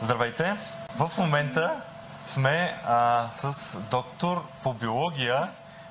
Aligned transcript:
Здравейте! 0.00 0.56
В 0.96 1.10
момента 1.18 1.80
сме 2.26 2.80
а, 2.86 3.26
с 3.30 3.78
доктор 3.80 4.44
по 4.62 4.74
биология, 4.74 5.48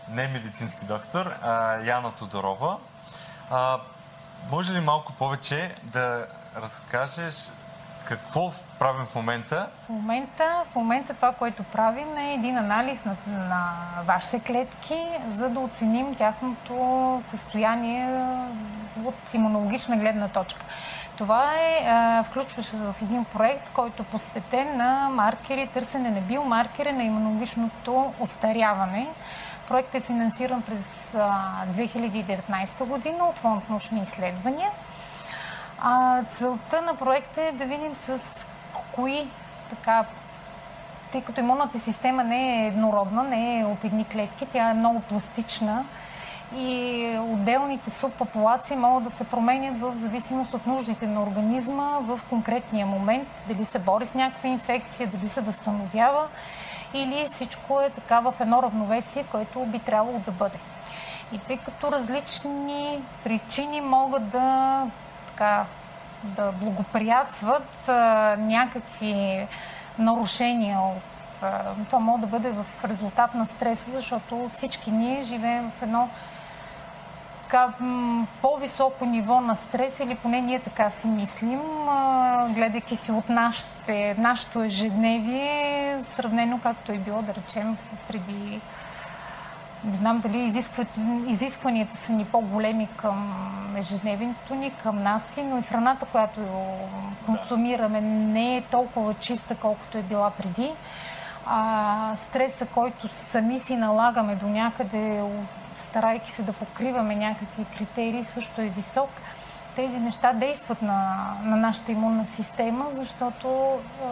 не 0.09 0.27
медицински 0.27 0.85
доктор, 0.85 1.25
а, 1.41 1.77
Яна 1.83 2.11
Тодорова. 2.11 2.77
А, 3.51 3.79
може 4.51 4.73
ли 4.73 4.79
малко 4.79 5.13
повече 5.13 5.75
да 5.83 6.27
разкажеш 6.55 7.51
какво 8.05 8.51
правим 8.79 9.05
в 9.05 9.15
момента? 9.15 9.69
В 9.85 9.89
момента, 9.89 10.63
в 10.71 10.75
момента 10.75 11.13
това, 11.13 11.33
което 11.33 11.63
правим 11.63 12.17
е 12.17 12.33
един 12.33 12.57
анализ 12.57 13.05
на, 13.05 13.15
на 13.27 13.73
вашите 14.05 14.39
клетки, 14.39 15.05
за 15.27 15.49
да 15.49 15.59
оценим 15.59 16.15
тяхното 16.15 17.21
състояние 17.23 18.25
от 19.03 19.33
имунологична 19.33 19.97
гледна 19.97 20.27
точка. 20.27 20.65
Това 21.17 21.51
е, 21.53 22.23
включваше 22.23 22.69
се 22.69 22.77
в 22.77 22.95
един 23.01 23.25
проект, 23.25 23.69
който 23.73 24.01
е 24.01 24.05
посветен 24.05 24.77
на 24.77 25.09
маркери, 25.09 25.67
търсене 25.67 26.09
на 26.09 26.21
биомаркери 26.21 26.91
на 26.91 27.03
имунологичното 27.03 28.13
остаряване. 28.19 29.07
Проектът 29.67 29.95
е 29.95 30.05
финансиран 30.05 30.61
през 30.61 31.11
2019 31.13 32.85
година 32.85 33.25
от 33.25 33.37
Фонд 33.37 33.69
научни 33.69 34.01
изследвания. 34.01 34.71
А, 35.81 36.23
целта 36.31 36.81
на 36.81 36.95
проекта 36.95 37.41
е 37.41 37.51
да 37.51 37.65
видим 37.65 37.95
с 37.95 38.45
кои 38.95 39.27
така 39.69 40.05
тъй 41.11 41.21
като 41.21 41.39
имунната 41.39 41.79
система 41.79 42.23
не 42.23 42.63
е 42.63 42.67
еднородна, 42.67 43.23
не 43.23 43.59
е 43.59 43.65
от 43.65 43.83
едни 43.83 44.05
клетки, 44.05 44.45
тя 44.45 44.69
е 44.69 44.73
много 44.73 44.99
пластична 44.99 45.85
и 46.55 47.17
отделните 47.19 47.89
субпопулации 47.89 48.75
могат 48.75 49.03
да 49.03 49.09
се 49.09 49.23
променят 49.23 49.79
в 49.79 49.93
зависимост 49.95 50.53
от 50.53 50.67
нуждите 50.67 51.07
на 51.07 51.23
организма 51.23 51.99
в 52.01 52.19
конкретния 52.29 52.85
момент, 52.85 53.27
дали 53.47 53.65
се 53.65 53.79
бори 53.79 54.05
с 54.05 54.13
някаква 54.13 54.49
инфекция, 54.49 55.07
дали 55.07 55.29
се 55.29 55.41
възстановява 55.41 56.27
или 56.93 57.27
всичко 57.31 57.81
е 57.81 57.89
така 57.89 58.19
в 58.19 58.33
едно 58.39 58.63
равновесие, 58.63 59.23
което 59.31 59.65
би 59.65 59.79
трябвало 59.79 60.19
да 60.19 60.31
бъде. 60.31 60.57
И 61.31 61.39
тъй 61.39 61.57
като 61.57 61.91
различни 61.91 63.01
причини 63.23 63.81
могат 63.81 64.29
да, 64.29 64.83
така, 65.27 65.65
да 66.23 66.51
благоприятстват 66.51 67.89
а, 67.89 68.35
някакви 68.39 69.47
нарушения 69.99 70.79
от 70.79 71.03
а, 71.43 71.61
това 71.85 71.99
може 71.99 72.21
да 72.21 72.27
бъде 72.27 72.51
в 72.51 72.65
резултат 72.85 73.35
на 73.35 73.45
стреса, 73.45 73.91
защото 73.91 74.49
всички 74.51 74.91
ние 74.91 75.23
живеем 75.23 75.71
в 75.71 75.81
едно 75.81 76.09
така, 77.53 77.73
по-високо 78.41 79.05
ниво 79.05 79.41
на 79.41 79.55
стрес, 79.55 79.99
или 79.99 80.15
поне 80.15 80.41
ние 80.41 80.59
така 80.59 80.89
си 80.89 81.07
мислим, 81.07 81.61
гледайки 82.49 82.95
си 82.95 83.11
от 83.11 83.29
нашите, 83.29 84.15
нашето 84.17 84.63
ежедневие, 84.63 85.97
сравнено 86.01 86.59
както 86.63 86.91
е 86.91 86.97
било, 86.97 87.21
да 87.21 87.33
речем, 87.35 87.77
с 87.79 88.01
преди 88.07 88.61
не 89.85 89.91
знам 89.91 90.19
дали 90.19 90.53
изискванията 91.27 91.97
са 91.97 92.13
ни 92.13 92.25
по-големи 92.25 92.89
към 92.97 93.33
ежедневието 93.77 94.55
ни, 94.55 94.71
към 94.83 95.03
нас 95.03 95.25
си, 95.25 95.43
но 95.43 95.57
и 95.57 95.61
храната, 95.61 96.05
която 96.05 96.39
консумираме, 97.25 98.01
не 98.01 98.57
е 98.57 98.61
толкова 98.61 99.13
чиста, 99.13 99.55
колкото 99.55 99.97
е 99.97 100.01
била 100.01 100.29
преди. 100.29 100.71
А, 101.45 102.15
стреса, 102.15 102.65
който 102.65 103.07
сами 103.07 103.59
си 103.59 103.75
налагаме 103.75 104.35
до 104.35 104.47
някъде 104.47 105.21
старайки 105.77 106.31
се 106.31 106.43
да 106.43 106.53
покриваме 106.53 107.15
някакви 107.15 107.65
критерии, 107.77 108.23
също 108.23 108.61
е 108.61 108.65
висок. 108.65 109.09
Тези 109.75 109.99
неща 109.99 110.33
действат 110.33 110.81
на, 110.81 111.27
на 111.43 111.55
нашата 111.55 111.91
имунна 111.91 112.25
система, 112.25 112.85
защото 112.89 113.47
е, 113.47 114.05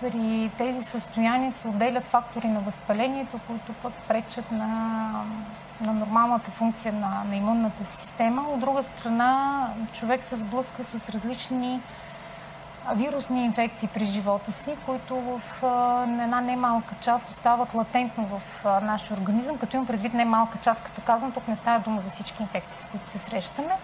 при 0.00 0.50
тези 0.58 0.84
състояния 0.84 1.52
се 1.52 1.68
отделят 1.68 2.04
фактори 2.04 2.48
на 2.48 2.60
възпалението, 2.60 3.40
които 3.46 3.72
пък 3.82 3.92
пречат 4.08 4.52
на, 4.52 4.66
на 5.80 5.92
нормалната 5.92 6.50
функция 6.50 6.92
на, 6.92 7.24
на 7.28 7.36
имунната 7.36 7.84
система. 7.84 8.42
От 8.48 8.60
друга 8.60 8.82
страна, 8.82 9.66
човек 9.92 10.22
се 10.22 10.36
сблъска 10.36 10.84
с 10.84 11.10
различни 11.10 11.80
вирусни 12.94 13.44
инфекции 13.44 13.88
при 13.94 14.04
живота 14.04 14.52
си, 14.52 14.76
които 14.86 15.16
в 15.16 15.40
една 16.22 16.40
немалка 16.40 16.94
част 17.00 17.30
остават 17.30 17.74
латентно 17.74 18.26
в 18.26 18.64
нашия 18.82 19.16
организъм, 19.16 19.58
като 19.58 19.76
имам 19.76 19.86
предвид 19.86 20.14
немалка 20.14 20.58
част, 20.58 20.84
като 20.84 21.00
казвам, 21.00 21.32
тук 21.32 21.48
не 21.48 21.56
става 21.56 21.80
дума 21.80 22.00
за 22.00 22.10
всички 22.10 22.42
инфекции, 22.42 22.82
с 22.82 22.88
които 22.90 23.08
се 23.08 23.18
срещаме, 23.18 23.76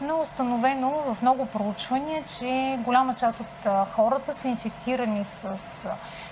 но 0.00 0.20
установено 0.20 0.90
в 0.90 1.22
много 1.22 1.46
проучвания, 1.46 2.24
че 2.38 2.78
голяма 2.84 3.14
част 3.14 3.40
от 3.40 3.86
хората 3.90 4.34
са 4.34 4.48
инфектирани 4.48 5.24
с 5.24 5.88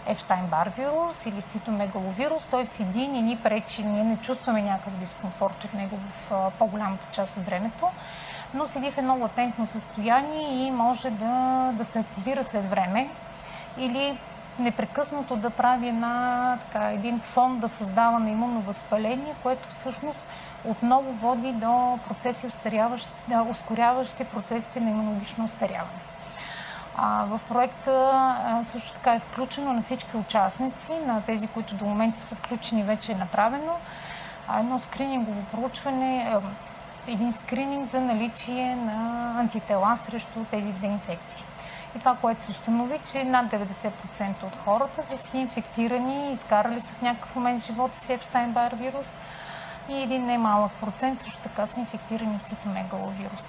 Епштайн-Бар 0.06 0.76
вирус 0.76 1.26
или 1.26 1.42
с 1.42 1.44
цитомегаловирус. 1.44 2.46
Той 2.46 2.66
седи, 2.66 3.08
не 3.08 3.22
ни 3.22 3.36
пречи, 3.36 3.84
ние 3.84 4.04
не 4.04 4.16
чувстваме 4.16 4.62
някакъв 4.62 4.98
дискомфорт 4.98 5.64
от 5.64 5.74
него 5.74 5.96
в 5.96 6.50
по-голямата 6.58 7.06
част 7.12 7.36
от 7.36 7.44
времето 7.44 7.88
но 8.54 8.66
седи 8.66 8.90
в 8.90 8.98
едно 8.98 9.18
латентно 9.18 9.66
състояние 9.66 10.66
и 10.66 10.70
може 10.70 11.10
да, 11.10 11.70
да 11.74 11.84
се 11.84 11.98
активира 11.98 12.44
след 12.44 12.70
време 12.70 13.08
или 13.78 14.18
непрекъснато 14.58 15.36
да 15.36 15.50
прави 15.50 15.88
една, 15.88 16.58
така, 16.60 16.90
един 16.90 17.20
фон 17.20 17.58
да 17.58 17.68
създава 17.68 18.18
на 18.18 18.30
имунно 18.30 18.60
възпаление, 18.60 19.34
което 19.42 19.68
всъщност 19.68 20.28
отново 20.64 21.12
води 21.12 21.52
до 21.52 21.98
процеси, 22.08 22.46
да, 23.28 23.42
ускоряващи 23.42 24.24
процесите 24.24 24.80
на 24.80 24.90
имунологично 24.90 25.44
остаряване. 25.44 26.00
А, 26.96 27.24
в 27.24 27.40
проекта 27.48 28.10
а, 28.12 28.64
също 28.64 28.92
така 28.92 29.14
е 29.14 29.20
включено 29.20 29.72
на 29.72 29.82
всички 29.82 30.16
участници, 30.16 30.92
на 31.06 31.22
тези, 31.22 31.46
които 31.46 31.74
до 31.74 31.84
момента 31.84 32.20
са 32.20 32.34
включени, 32.34 32.82
вече 32.82 33.12
е 33.12 33.14
направено 33.14 33.72
едно 34.58 34.78
скринингово 34.78 35.42
проучване, 35.42 36.36
един 37.06 37.32
скрининг 37.32 37.84
за 37.84 38.00
наличие 38.00 38.76
на 38.76 39.32
антитела 39.40 39.96
срещу 39.96 40.44
тези 40.50 40.72
две 40.72 40.86
инфекции. 40.86 41.44
И 41.96 41.98
това, 41.98 42.16
което 42.16 42.42
се 42.42 42.50
установи, 42.50 42.98
че 43.12 43.24
над 43.24 43.46
90% 43.52 44.42
от 44.42 44.56
хората 44.64 45.02
са 45.02 45.16
си 45.16 45.38
инфектирани, 45.38 46.32
изкарали 46.32 46.80
са 46.80 46.94
в 46.94 47.02
някакъв 47.02 47.36
момент 47.36 47.62
живота 47.62 47.98
си 47.98 48.12
Епштайн-Бар 48.12 48.74
вирус 48.74 49.16
и 49.88 50.02
един 50.02 50.26
немалък 50.26 50.72
процент 50.72 51.18
също 51.18 51.38
така 51.38 51.66
са 51.66 51.80
инфектирани 51.80 52.38
с 52.38 52.42
цитомегаловирус. 52.42 53.48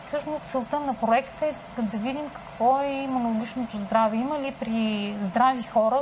Всъщност 0.00 0.44
целта 0.44 0.80
на 0.80 0.94
проекта 0.94 1.46
е 1.46 1.82
да 1.82 1.96
видим 1.96 2.30
какво 2.34 2.80
е 2.80 2.86
имунологичното 2.86 3.78
здраве. 3.78 4.16
Има 4.16 4.38
ли 4.38 4.54
при 4.60 5.16
здрави 5.20 5.62
хора 5.62 6.00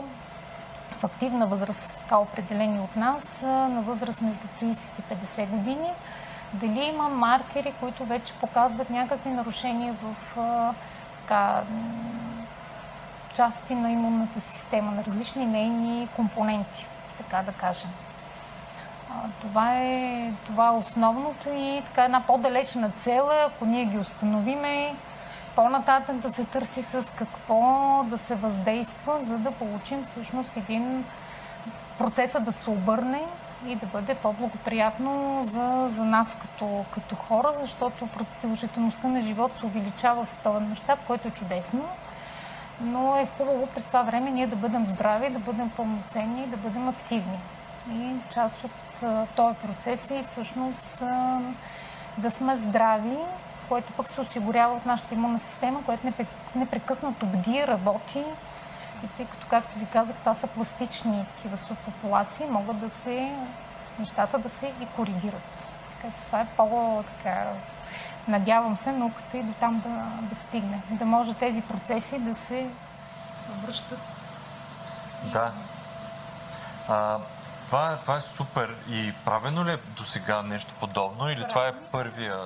в 0.98 1.04
активна 1.04 1.46
възраст, 1.46 1.98
така 1.98 2.18
определени 2.18 2.80
от 2.80 2.96
нас, 2.96 3.42
на 3.42 3.82
възраст 3.82 4.20
между 4.20 4.46
30 4.62 4.88
и 4.98 5.14
50 5.14 5.46
години, 5.46 5.90
дали 6.54 6.84
има 6.84 7.08
маркери, 7.08 7.74
които 7.80 8.04
вече 8.04 8.32
показват 8.32 8.90
някакви 8.90 9.30
нарушения 9.30 9.94
в 10.02 10.36
така, 11.20 11.62
части 13.34 13.74
на 13.74 13.90
имунната 13.90 14.40
система, 14.40 14.90
на 14.90 15.04
различни 15.04 15.46
нейни 15.46 16.08
компоненти, 16.16 16.86
така 17.18 17.42
да 17.42 17.52
кажем. 17.52 17.90
Това 19.40 19.78
е, 19.78 20.32
това 20.46 20.66
е 20.66 20.70
основното 20.70 21.48
и 21.48 21.82
така 21.84 22.04
една 22.04 22.20
по-далечна 22.20 22.90
цел 22.90 23.30
е, 23.32 23.44
ако 23.46 23.64
ние 23.64 23.84
ги 23.84 23.98
установиме, 23.98 24.94
по-нататък 25.56 26.16
да 26.16 26.32
се 26.32 26.44
търси 26.44 26.82
с 26.82 27.12
какво 27.16 28.04
да 28.10 28.18
се 28.18 28.34
въздейства, 28.34 29.18
за 29.20 29.38
да 29.38 29.50
получим 29.50 30.04
всъщност 30.04 30.56
един 30.56 31.04
процеса 31.98 32.40
да 32.40 32.52
се 32.52 32.70
обърне 32.70 33.22
и 33.66 33.74
да 33.74 33.86
бъде 33.86 34.14
по-благоприятно 34.14 35.42
за, 35.42 35.86
за 35.88 36.04
нас 36.04 36.36
като, 36.40 36.84
като 36.90 37.14
хора, 37.14 37.48
защото 37.52 38.06
продължителността 38.06 39.08
на 39.08 39.20
живот 39.20 39.56
се 39.56 39.66
увеличава 39.66 40.26
с 40.26 40.38
този 40.38 40.64
мащаб, 40.64 40.98
който 41.06 41.28
е 41.28 41.30
чудесно. 41.30 41.84
Но 42.80 43.16
е 43.16 43.28
хубаво 43.38 43.66
през 43.66 43.86
това 43.86 44.02
време 44.02 44.30
ние 44.30 44.46
да 44.46 44.56
бъдем 44.56 44.84
здрави, 44.84 45.30
да 45.30 45.38
бъдем 45.38 45.70
пълноценни 45.70 46.42
и 46.42 46.46
да 46.46 46.56
бъдем 46.56 46.88
активни. 46.88 47.38
И 47.92 48.14
част 48.34 48.64
от 48.64 49.04
този 49.36 49.56
процес 49.56 50.10
е 50.10 50.22
всъщност 50.26 51.02
да 52.18 52.30
сме 52.30 52.56
здрави, 52.56 53.18
което 53.68 53.92
пък 53.92 54.08
се 54.08 54.20
осигурява 54.20 54.74
от 54.74 54.86
нашата 54.86 55.14
имунна 55.14 55.38
система, 55.38 55.84
която 55.84 56.12
непрекъснато 56.56 57.26
бди, 57.26 57.66
работи 57.66 58.24
и 59.04 59.08
тъй 59.16 59.26
като, 59.26 59.46
както 59.50 59.78
ви 59.78 59.86
казах, 59.86 60.16
това 60.16 60.34
са 60.34 60.46
пластични 60.46 61.26
такива 61.36 61.56
субпопулации, 61.56 62.46
могат 62.46 62.78
да 62.78 62.90
се, 62.90 63.32
нещата 63.98 64.38
да 64.38 64.48
се 64.48 64.72
и 64.80 64.86
коригират. 64.86 65.66
Така 65.96 66.16
че 66.18 66.24
това 66.24 66.40
е 66.40 66.46
по-така, 66.56 67.52
надявам 68.28 68.76
се 68.76 68.92
науката 68.92 69.38
и 69.38 69.42
до 69.42 69.52
там 69.52 69.80
да, 69.80 70.26
да 70.34 70.40
стигне. 70.40 70.82
Да 70.90 71.04
може 71.04 71.34
тези 71.34 71.62
процеси 71.62 72.18
да 72.18 72.36
се 72.36 72.66
връщат. 73.62 74.00
Да. 75.32 75.52
А, 76.88 77.18
това, 77.66 77.96
това 77.96 78.16
е 78.16 78.20
супер. 78.20 78.76
И 78.88 79.14
правено 79.24 79.64
ли 79.64 79.72
е 79.72 79.76
до 79.76 80.04
сега 80.04 80.42
нещо 80.42 80.74
подобно 80.80 81.30
или 81.30 81.40
правено 81.40 81.48
това 81.48 81.68
е 81.68 81.72
първия 81.92 82.36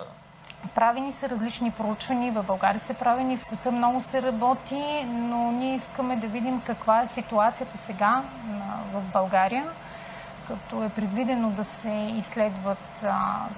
Правени 0.75 1.13
са 1.13 1.29
различни 1.29 1.71
проучвания, 1.71 2.33
в 2.33 2.43
България 2.43 2.81
се 2.81 2.95
правени, 2.95 3.37
в 3.37 3.43
света 3.43 3.73
много 3.73 4.03
се 4.03 4.23
работи, 4.23 5.05
но 5.07 5.53
ние 5.53 5.75
искаме 5.75 6.17
да 6.17 6.27
видим 6.27 6.63
каква 6.67 7.03
е 7.03 7.07
ситуацията 7.07 7.79
сега 7.79 8.23
в 8.93 9.01
България, 9.13 9.65
като 10.47 10.83
е 10.83 10.89
предвидено 10.89 11.51
да 11.51 11.65
се 11.65 12.13
изследват, 12.17 13.05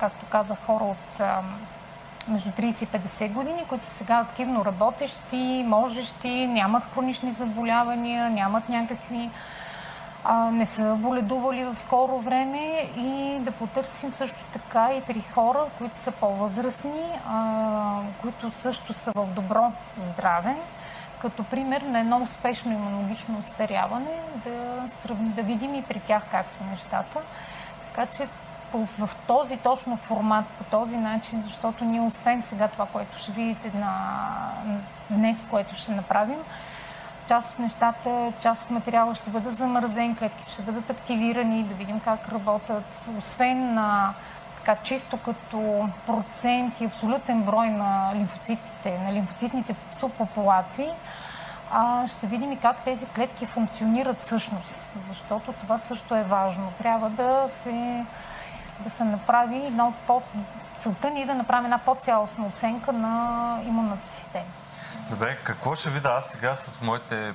както 0.00 0.26
казах, 0.26 0.58
хора 0.66 0.84
от 0.84 1.20
между 2.28 2.50
30 2.50 2.84
и 2.84 2.86
50 2.86 3.32
години, 3.32 3.64
които 3.68 3.84
са 3.84 3.90
сега 3.90 4.18
активно 4.18 4.64
работещи, 4.64 5.64
можещи, 5.66 6.46
нямат 6.46 6.84
хронични 6.94 7.30
заболявания, 7.30 8.30
нямат 8.30 8.68
някакви 8.68 9.30
а, 10.24 10.50
не 10.50 10.66
са 10.66 10.96
боледували 10.98 11.64
в 11.64 11.74
скоро 11.74 12.18
време 12.18 12.90
и 12.96 13.38
да 13.40 13.52
потърсим 13.52 14.10
също 14.10 14.40
така 14.52 14.90
и 14.98 15.02
при 15.02 15.20
хора, 15.34 15.66
които 15.78 15.96
са 15.96 16.12
по-възрастни, 16.12 17.18
а, 17.28 18.00
които 18.20 18.50
също 18.50 18.92
са 18.92 19.12
в 19.14 19.26
добро 19.26 19.72
здраве, 19.98 20.56
като 21.20 21.44
пример 21.44 21.80
на 21.80 22.00
едно 22.00 22.22
успешно 22.22 22.72
имунологично 22.72 23.38
остаряване, 23.38 24.20
да, 24.44 24.86
да 25.18 25.42
видим 25.42 25.74
и 25.74 25.82
при 25.82 26.00
тях 26.00 26.22
как 26.30 26.48
са 26.48 26.64
нещата. 26.64 27.18
Така 27.82 28.06
че 28.06 28.28
в 28.72 29.10
този 29.26 29.56
точно 29.56 29.96
формат, 29.96 30.46
по 30.46 30.64
този 30.64 30.96
начин, 30.96 31.40
защото 31.40 31.84
ние 31.84 32.00
освен 32.00 32.42
сега 32.42 32.68
това, 32.68 32.86
което 32.86 33.18
ще 33.18 33.32
видите 33.32 33.78
на 33.78 33.92
днес, 35.10 35.46
което 35.50 35.74
ще 35.74 35.92
направим, 35.92 36.38
част 37.30 37.52
от 37.52 37.58
нещата, 37.58 38.32
част 38.42 38.64
от 38.64 38.70
материала 38.70 39.14
ще 39.14 39.30
бъде 39.30 39.50
замързен, 39.50 40.16
клетки 40.16 40.52
ще 40.52 40.62
бъдат 40.62 40.90
активирани, 40.90 41.64
да 41.64 41.74
видим 41.74 42.00
как 42.00 42.28
работят. 42.28 43.08
Освен 43.18 43.74
на 43.74 44.14
така 44.56 44.82
чисто 44.82 45.16
като 45.16 45.88
процент 46.06 46.80
и 46.80 46.84
абсолютен 46.84 47.42
брой 47.42 47.68
на 47.68 48.12
лимфоцитите, 48.14 48.98
на 48.98 49.12
лимфоцитните 49.12 49.74
субпопулации, 49.92 50.90
а, 51.72 52.06
ще 52.08 52.26
видим 52.26 52.52
и 52.52 52.56
как 52.56 52.84
тези 52.84 53.06
клетки 53.06 53.46
функционират 53.46 54.18
всъщност, 54.18 54.94
защото 55.08 55.52
това 55.52 55.78
също 55.78 56.14
е 56.14 56.22
важно. 56.22 56.72
Трябва 56.78 57.10
да 57.10 57.44
се, 57.48 58.04
да 58.80 58.90
се 58.90 59.04
направи 59.04 59.56
едно 59.56 59.92
по... 60.06 60.22
Целта 60.78 61.10
ни 61.10 61.22
е 61.22 61.26
да 61.26 61.34
направим 61.34 61.64
една 61.64 61.78
по-цялостна 61.78 62.46
оценка 62.46 62.92
на 62.92 63.58
имунната 63.66 64.08
система. 64.08 64.59
Добре, 65.10 65.38
какво 65.44 65.74
ще 65.74 65.90
видя 65.90 66.08
аз 66.08 66.26
сега 66.26 66.54
с 66.54 66.80
моите 66.80 67.34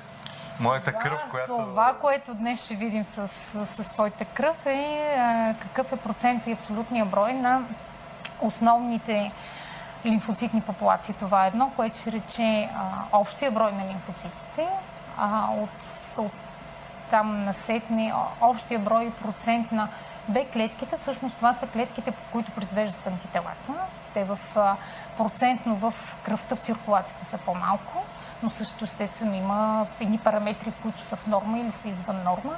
моята 0.60 0.92
това, 0.92 1.04
кръв, 1.04 1.26
която... 1.32 1.58
Това, 1.58 1.96
което 2.02 2.34
днес 2.34 2.66
ще 2.66 2.76
видим 2.76 3.06
с, 3.06 3.28
с, 3.28 3.66
с 3.66 3.90
твоята 3.90 4.26
кръв 4.26 4.66
е 4.66 5.16
а, 5.18 5.56
какъв 5.60 5.92
е 5.92 5.98
процент 5.98 6.48
и 6.48 6.52
абсолютния 6.52 7.06
брой 7.06 7.34
на 7.34 7.62
основните 8.42 9.32
лимфоцитни 10.06 10.62
популации. 10.62 11.14
Това 11.14 11.46
е 11.46 11.48
едно, 11.48 11.72
което 11.76 12.00
ще 12.00 12.12
рече 12.12 12.70
а, 12.76 13.18
общия 13.20 13.52
брой 13.52 13.72
на 13.72 13.88
лимфоцитите, 13.88 14.68
а, 15.18 15.48
от, 15.52 15.70
от 16.18 16.34
там 17.10 17.44
насетне 17.44 18.14
общия 18.42 18.80
брой 18.80 19.12
процент 19.22 19.72
на 19.72 19.88
Б 20.28 20.46
клетките. 20.54 20.98
Всъщност 20.98 21.36
това 21.36 21.54
са 21.54 21.68
клетките, 21.68 22.12
по 22.12 22.22
които 22.32 22.52
произвеждат 22.52 23.08
антителата. 23.08 23.74
Те 24.14 24.24
в 24.24 24.40
а, 24.56 24.76
процентно 25.18 25.76
в 25.76 25.94
кръвта 26.24 26.56
в 26.56 26.60
циркулацията 26.60 27.26
са 27.26 27.38
по-малко, 27.38 28.04
но 28.44 28.50
също 28.50 28.84
естествено 28.84 29.36
има 29.36 29.88
едни 30.00 30.18
параметри, 30.18 30.74
които 30.82 31.04
са 31.04 31.16
в 31.16 31.28
норма 31.28 31.60
или 31.60 31.72
са 31.72 31.88
извън 31.88 32.24
норма. 32.24 32.56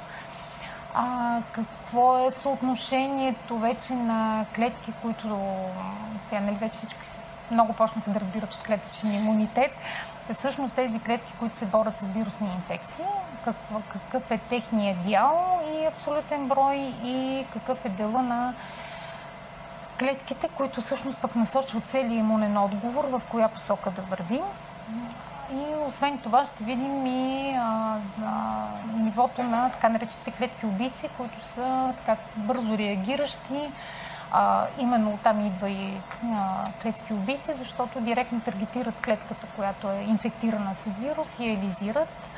А, 0.94 1.38
какво 1.52 2.18
е 2.26 2.30
съотношението 2.30 3.58
вече 3.58 3.94
на 3.94 4.46
клетки, 4.54 4.92
които 5.02 5.38
сега 6.22 6.40
нали, 6.40 6.56
вече 6.56 6.78
всички 6.78 7.06
много 7.50 7.72
почнаха 7.72 8.10
да 8.10 8.20
разбират 8.20 8.54
от 8.54 8.62
клетъчен 8.62 9.14
имунитет. 9.14 9.70
Те 10.26 10.34
всъщност 10.34 10.74
тези 10.74 11.00
клетки, 11.00 11.32
които 11.38 11.58
се 11.58 11.66
борят 11.66 11.98
с 11.98 12.10
вирусни 12.10 12.48
инфекции, 12.56 13.04
какъв, 13.44 13.82
какъв 13.92 14.30
е 14.30 14.38
техният 14.38 15.02
дял 15.02 15.60
и 15.74 15.86
абсолютен 15.86 16.48
брой 16.48 16.76
и 17.04 17.46
какъв 17.52 17.84
е 17.84 17.88
дела 17.88 18.22
на 18.22 18.54
клетките, 19.98 20.48
които 20.48 20.80
всъщност 20.80 21.20
пък 21.20 21.36
насочват 21.36 21.84
целият 21.84 22.12
имунен 22.12 22.56
отговор 22.56 23.04
в 23.04 23.22
коя 23.28 23.48
посока 23.48 23.90
да 23.90 24.02
вървим. 24.02 24.44
И 25.52 25.86
освен 25.88 26.18
това 26.18 26.44
ще 26.44 26.64
видим 26.64 27.06
и 27.06 27.54
а, 27.56 27.96
а, 28.24 28.66
нивото 28.96 29.42
на 29.42 29.70
така 29.70 29.88
наречените 29.88 30.30
клетки 30.30 30.66
убийци, 30.66 31.08
които 31.16 31.44
са 31.44 31.94
така 31.96 32.16
бързо 32.36 32.78
реагиращи. 32.78 33.70
А, 34.32 34.66
именно 34.78 35.18
там 35.22 35.46
идва 35.46 35.70
и 35.70 35.92
а, 36.24 36.64
клетки 36.82 37.12
убийци, 37.12 37.52
защото 37.52 38.00
директно 38.00 38.40
таргетират 38.40 39.00
клетката, 39.04 39.46
която 39.56 39.90
е 39.90 40.04
инфектирана 40.08 40.74
с 40.74 40.96
вирус 40.96 41.38
и 41.38 41.44
я 41.44 41.52
елизират. 41.52 42.28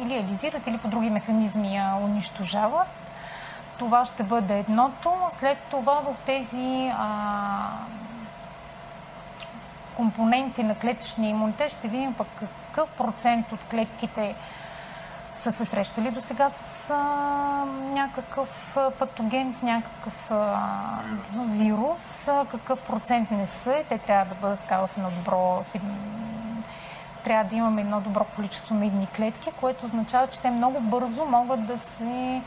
Или 0.00 0.14
елизират, 0.14 0.66
или 0.66 0.78
по 0.78 0.88
други 0.88 1.10
механизми 1.10 1.76
я 1.76 1.96
унищожават. 2.02 3.01
Това 3.78 4.04
ще 4.04 4.22
бъде 4.22 4.58
едното. 4.58 5.12
След 5.30 5.58
това 5.70 5.94
в 5.94 6.16
тези 6.26 6.92
а, 6.98 7.68
компоненти 9.96 10.62
на 10.62 10.74
клетъчния 10.74 11.30
имунитет 11.30 11.72
ще 11.72 11.88
видим 11.88 12.14
пък 12.14 12.28
какъв 12.72 12.92
процент 12.92 13.52
от 13.52 13.60
клетките 13.70 14.34
са 15.34 15.52
се 15.52 15.64
срещали 15.64 16.10
до 16.10 16.22
сега 16.22 16.50
с 16.50 16.90
а, 16.90 16.96
някакъв 17.92 18.78
патоген, 18.98 19.52
с 19.52 19.62
някакъв 19.62 20.30
а, 20.30 20.58
вирус, 21.36 22.28
а, 22.28 22.46
какъв 22.50 22.82
процент 22.82 23.30
не 23.30 23.46
са. 23.46 23.84
Те 23.88 23.98
трябва 23.98 24.34
да 24.34 24.40
бъдат 24.40 24.60
така 24.60 24.78
в 24.78 24.90
едно 24.96 25.10
добро, 25.10 25.38
в 25.38 25.74
трябва 27.24 27.44
да 27.44 27.56
имаме 27.56 27.80
едно 27.80 28.00
добро 28.00 28.24
количество 28.24 28.74
на 28.74 28.86
едни 28.86 29.06
клетки, 29.06 29.50
което 29.60 29.84
означава, 29.84 30.26
че 30.26 30.40
те 30.40 30.50
много 30.50 30.80
бързо 30.80 31.24
могат 31.24 31.66
да 31.66 31.78
се 31.78 32.42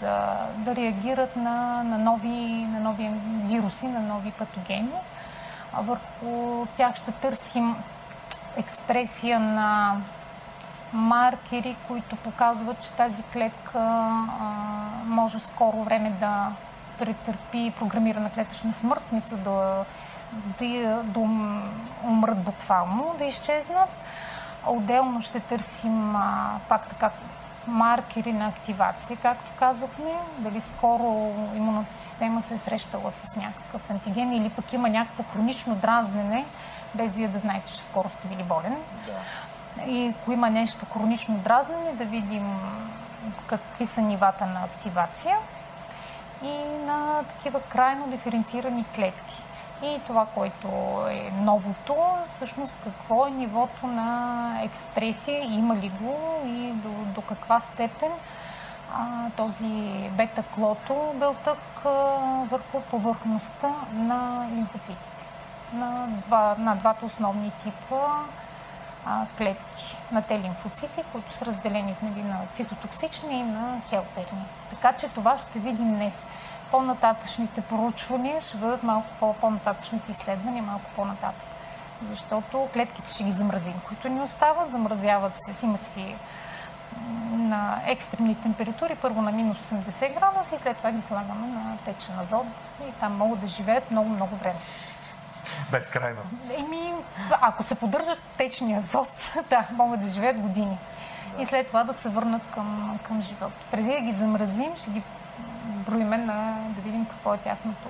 да, 0.00 0.46
да 0.56 0.76
реагират 0.76 1.36
на, 1.36 1.82
на, 1.82 1.98
нови, 1.98 2.66
на 2.72 2.80
нови 2.80 3.10
вируси, 3.44 3.86
на 3.86 4.00
нови 4.00 4.30
патогени. 4.30 4.92
Върху 5.74 6.66
тях 6.76 6.94
ще 6.94 7.12
търсим 7.12 7.76
експресия 8.56 9.40
на 9.40 9.96
маркери, 10.92 11.76
които 11.88 12.16
показват, 12.16 12.82
че 12.82 12.92
тази 12.92 13.22
клетка 13.22 13.78
а, 13.78 14.48
може 15.04 15.38
скоро 15.38 15.84
време 15.84 16.10
да 16.10 16.52
претърпи 16.98 17.72
програмирана 17.78 18.30
клетъчна 18.30 18.74
смърт, 18.74 19.00
в 19.04 19.08
смисъл 19.08 19.38
да, 19.38 19.84
да, 20.32 21.02
да 21.02 21.20
умрат 22.04 22.42
буквално, 22.42 23.14
да 23.18 23.24
изчезнат. 23.24 23.88
Отделно 24.66 25.22
ще 25.22 25.40
търсим 25.40 26.16
а, 26.16 26.58
пак 26.68 26.88
така 26.88 27.10
маркери 27.66 28.32
на 28.32 28.48
активация, 28.48 29.16
както 29.22 29.50
казахме, 29.58 30.12
дали 30.38 30.60
скоро 30.60 31.32
имунната 31.56 31.94
система 31.94 32.42
се 32.42 32.54
е 32.54 32.58
срещала 32.58 33.10
с 33.10 33.36
някакъв 33.36 33.90
антиген 33.90 34.32
или 34.32 34.50
пък 34.50 34.72
има 34.72 34.88
някакво 34.88 35.22
хронично 35.22 35.74
дразнене, 35.74 36.46
без 36.94 37.14
вие 37.14 37.28
да 37.28 37.38
знаете, 37.38 37.72
че 37.72 37.78
скоро 37.78 38.08
сте 38.08 38.28
били 38.28 38.42
болен. 38.42 38.76
Да. 39.06 39.82
И 39.82 40.08
ако 40.08 40.32
има 40.32 40.50
нещо 40.50 40.86
хронично 40.92 41.38
дразнене, 41.38 41.92
да 41.92 42.04
видим 42.04 42.60
какви 43.46 43.86
са 43.86 44.02
нивата 44.02 44.46
на 44.46 44.64
активация 44.64 45.36
и 46.42 46.58
на 46.86 47.22
такива 47.22 47.60
крайно 47.60 48.06
диференцирани 48.06 48.84
клетки. 48.84 49.44
И 49.82 50.00
това, 50.06 50.26
което 50.26 50.68
е 51.10 51.30
новото, 51.30 51.96
всъщност 52.24 52.78
какво 52.84 53.26
е 53.26 53.30
нивото 53.30 53.86
на 53.86 54.52
експресия, 54.62 55.42
има 55.42 55.76
ли 55.76 55.88
го 55.88 56.42
и 56.44 56.72
до, 56.72 56.88
до 56.88 57.22
каква 57.22 57.60
степен 57.60 58.12
а, 58.94 59.30
този 59.36 60.10
бета-клото 60.10 61.14
белтък 61.14 61.58
а, 61.84 61.90
върху 62.50 62.80
повърхността 62.80 63.74
на 63.92 64.48
лимфоцитите. 64.54 65.24
На, 65.72 66.06
два, 66.08 66.56
на 66.58 66.76
двата 66.76 67.06
основни 67.06 67.50
типа 67.62 68.06
а, 69.06 69.26
клетки 69.38 69.96
на 70.12 70.22
те 70.22 70.40
лимфоцити, 70.40 71.02
които 71.12 71.32
са 71.32 71.46
разделени 71.46 71.96
нали, 72.02 72.22
на 72.22 72.46
цитотоксични 72.52 73.40
и 73.40 73.42
на 73.42 73.80
хелперни. 73.88 74.44
Така 74.70 74.92
че 74.92 75.08
това 75.08 75.36
ще 75.36 75.58
видим 75.58 75.94
днес 75.94 76.24
по-нататъчните 76.70 77.60
проучвания 77.60 78.40
ще 78.40 78.56
бъдат 78.56 78.82
малко 78.82 79.34
по-нататъчните 79.40 80.10
изследвания, 80.10 80.62
малко 80.62 80.90
по-нататък. 80.96 81.46
Защото 82.02 82.68
клетките 82.72 83.10
ще 83.10 83.24
ги 83.24 83.30
замразим, 83.30 83.74
които 83.88 84.08
ни 84.08 84.20
остават, 84.20 84.70
замразяват 84.70 85.32
се, 85.36 85.66
има 85.66 85.78
си 85.78 86.14
на 87.30 87.82
екстремни 87.86 88.34
температури, 88.34 88.94
първо 88.94 89.22
на 89.22 89.32
минус 89.32 89.70
80 89.70 90.14
градуса 90.18 90.54
и 90.54 90.58
след 90.58 90.76
това 90.76 90.92
ги 90.92 91.00
слагаме 91.00 91.46
на 91.46 91.78
течен 91.84 92.18
азот 92.18 92.46
и 92.88 92.92
там 93.00 93.16
могат 93.16 93.40
да 93.40 93.46
живеят 93.46 93.90
много-много 93.90 94.36
време. 94.36 94.58
Безкрайно. 95.70 96.20
Еми, 96.58 96.92
ако 97.30 97.62
се 97.62 97.74
поддържат 97.74 98.18
течния 98.36 98.78
азот, 98.78 99.34
да, 99.50 99.64
могат 99.72 100.00
да 100.00 100.08
живеят 100.08 100.40
години. 100.40 100.78
Да. 101.36 101.42
И 101.42 101.46
след 101.46 101.66
това 101.66 101.84
да 101.84 101.94
се 101.94 102.08
върнат 102.08 102.46
към, 102.54 102.98
към 103.02 103.22
живот. 103.22 103.52
Преди 103.70 103.90
да 103.90 104.00
ги 104.00 104.12
замразим, 104.12 104.76
ще 104.76 104.90
ги 104.90 105.02
броиме 105.90 106.18
на 106.18 106.56
да 106.68 106.82
видим 106.82 107.06
какво 107.06 107.34
е 107.34 107.38
тяхното 107.38 107.88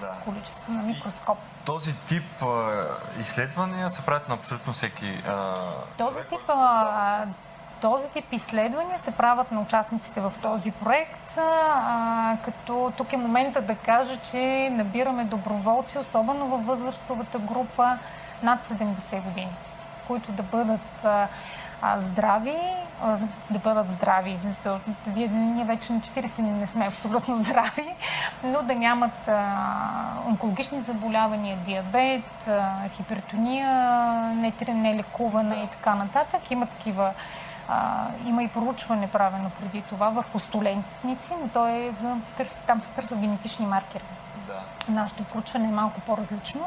да. 0.00 0.10
количество 0.24 0.72
на 0.72 0.82
микроскоп. 0.82 1.38
И 1.38 1.64
този 1.64 1.96
тип 1.96 2.42
а, 2.42 2.84
изследвания 3.20 3.90
се 3.90 4.02
правят 4.02 4.28
на 4.28 4.34
абсолютно 4.34 4.72
всеки 4.72 5.22
а, 5.28 5.54
Този 5.98 6.14
човек, 6.14 6.28
тип 6.28 6.40
а, 6.48 7.24
този 7.80 8.10
тип 8.10 8.32
изследвания 8.32 8.98
се 8.98 9.10
правят 9.10 9.52
на 9.52 9.60
участниците 9.60 10.20
в 10.20 10.32
този 10.42 10.70
проект, 10.70 11.38
а, 11.38 12.36
като 12.44 12.92
тук 12.96 13.12
е 13.12 13.16
момента 13.16 13.62
да 13.62 13.74
кажа, 13.74 14.16
че 14.16 14.70
набираме 14.72 15.24
доброволци, 15.24 15.98
особено 15.98 16.48
във 16.48 16.66
възрастовата 16.66 17.38
група 17.38 17.98
над 18.42 18.64
70 18.64 19.22
години, 19.22 19.56
които 20.06 20.32
да 20.32 20.42
бъдат 20.42 21.04
а, 21.04 21.28
здрави, 21.98 22.58
да 23.50 23.58
бъдат 23.58 23.90
здрави. 23.90 24.38
Вие, 25.06 25.28
ние 25.28 25.64
вече 25.64 25.92
на 25.92 26.00
40 26.00 26.40
не 26.40 26.66
сме 26.66 26.86
абсолютно 26.86 27.38
здрави, 27.38 27.94
но 28.44 28.62
да 28.62 28.74
нямат 28.74 29.28
онкологични 30.26 30.80
заболявания, 30.80 31.56
диабет, 31.56 32.50
хипертония, 32.96 33.68
нелекувана 34.68 35.56
и 35.56 35.68
така 35.68 35.94
нататък. 35.94 36.50
Има 36.50 36.66
такива 36.66 37.12
а, 37.68 38.06
има 38.26 38.42
и 38.42 38.48
проучване 38.48 39.10
правено 39.10 39.50
преди 39.60 39.82
това 39.82 40.08
върху 40.08 40.38
столентници, 40.38 41.32
но 41.42 41.48
то 41.48 41.68
е 41.68 41.92
за 41.92 42.16
търс, 42.36 42.60
там 42.66 42.80
се 42.80 42.88
търсят 42.90 43.18
генетични 43.18 43.66
маркери. 43.66 44.04
Да. 44.46 44.60
Нашето 44.88 45.24
проучване 45.24 45.68
е 45.68 45.72
малко 45.72 46.00
по-различно, 46.00 46.60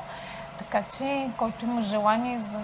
така 0.57 0.83
че 0.97 1.29
който 1.37 1.65
има 1.65 1.81
желание 1.81 2.39
за 2.39 2.59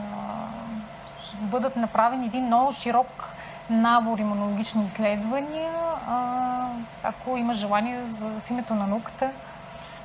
ще 1.23 1.37
бъдат 1.37 1.75
направени 1.75 2.25
един 2.25 2.45
много 2.45 2.71
широк 2.71 3.33
набор 3.71 4.19
имунологични 4.19 4.83
изследвания, 4.83 5.71
а, 6.07 6.67
ако 7.03 7.37
има 7.37 7.53
желание 7.53 8.07
за, 8.07 8.25
в 8.25 8.49
името 8.49 8.73
на 8.73 8.87
науката, 8.87 9.31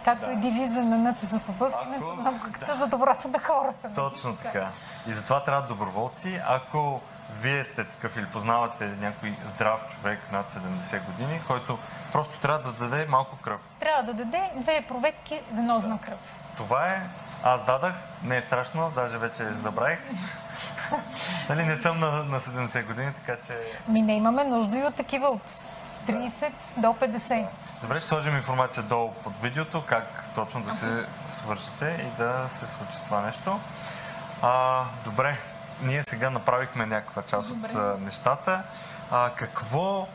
както 0.04 0.26
да. 0.26 0.32
е 0.32 0.36
девиза 0.36 0.82
на 0.82 1.10
НЦЗПБ, 1.10 1.58
в 1.58 1.72
името 1.86 2.14
на 2.16 2.30
науката 2.30 2.66
да. 2.66 2.76
за 2.76 2.86
доброто 2.86 3.28
на 3.28 3.38
хората. 3.38 3.90
Точно 3.94 4.36
така. 4.36 4.68
И 5.06 5.12
затова 5.12 5.42
трябва 5.42 5.68
доброволци. 5.68 6.40
Ако 6.48 7.00
вие 7.40 7.64
сте 7.64 7.84
такъв 7.84 8.16
или 8.16 8.26
познавате 8.26 8.86
някой 9.00 9.34
здрав 9.46 9.80
човек 9.94 10.18
над 10.32 10.50
70 10.50 11.04
години, 11.06 11.40
който 11.46 11.78
просто 12.12 12.38
трябва 12.38 12.72
да 12.72 12.88
даде 12.88 13.06
малко 13.06 13.36
кръв. 13.36 13.60
Трябва 13.80 14.02
да 14.02 14.14
даде 14.14 14.50
две 14.56 14.84
проветки 14.88 15.40
венозна 15.52 15.96
да. 15.96 16.06
кръв. 16.06 16.38
Това 16.56 16.88
е. 16.88 17.00
Аз 17.42 17.64
дадах, 17.64 17.94
не 18.22 18.36
е 18.36 18.42
страшно, 18.42 18.92
даже 18.94 19.18
вече 19.18 19.48
забравих. 19.62 19.98
нали, 21.48 21.64
не 21.64 21.76
съм 21.76 22.00
на, 22.00 22.10
на 22.10 22.40
70 22.40 22.86
години, 22.86 23.12
така 23.12 23.42
че... 23.46 23.58
Ми 23.88 24.02
не 24.02 24.16
имаме 24.16 24.44
нужда 24.44 24.78
и 24.78 24.84
от 24.84 24.94
такива 24.94 25.28
от 25.28 25.50
30 26.06 26.30
да. 26.76 26.80
до 26.80 26.88
50. 26.88 27.46
Добре, 27.82 27.98
ще 27.98 28.08
сложим 28.08 28.36
информация 28.36 28.82
долу 28.82 29.12
под 29.24 29.32
видеото, 29.42 29.84
как 29.88 30.24
точно 30.34 30.62
да 30.62 30.72
се 30.72 31.06
свършите 31.28 32.06
и 32.08 32.18
да 32.18 32.48
се 32.50 32.58
случи 32.58 32.98
това 33.06 33.20
нещо. 33.20 33.60
А, 34.42 34.84
добре, 35.04 35.38
ние 35.82 36.02
сега 36.02 36.30
направихме 36.30 36.86
някаква 36.86 37.22
част 37.22 37.48
Добре. 37.48 37.68
от 37.68 37.74
а, 37.76 37.96
нещата. 38.04 38.62
А, 39.10 39.30
какво 39.30 40.08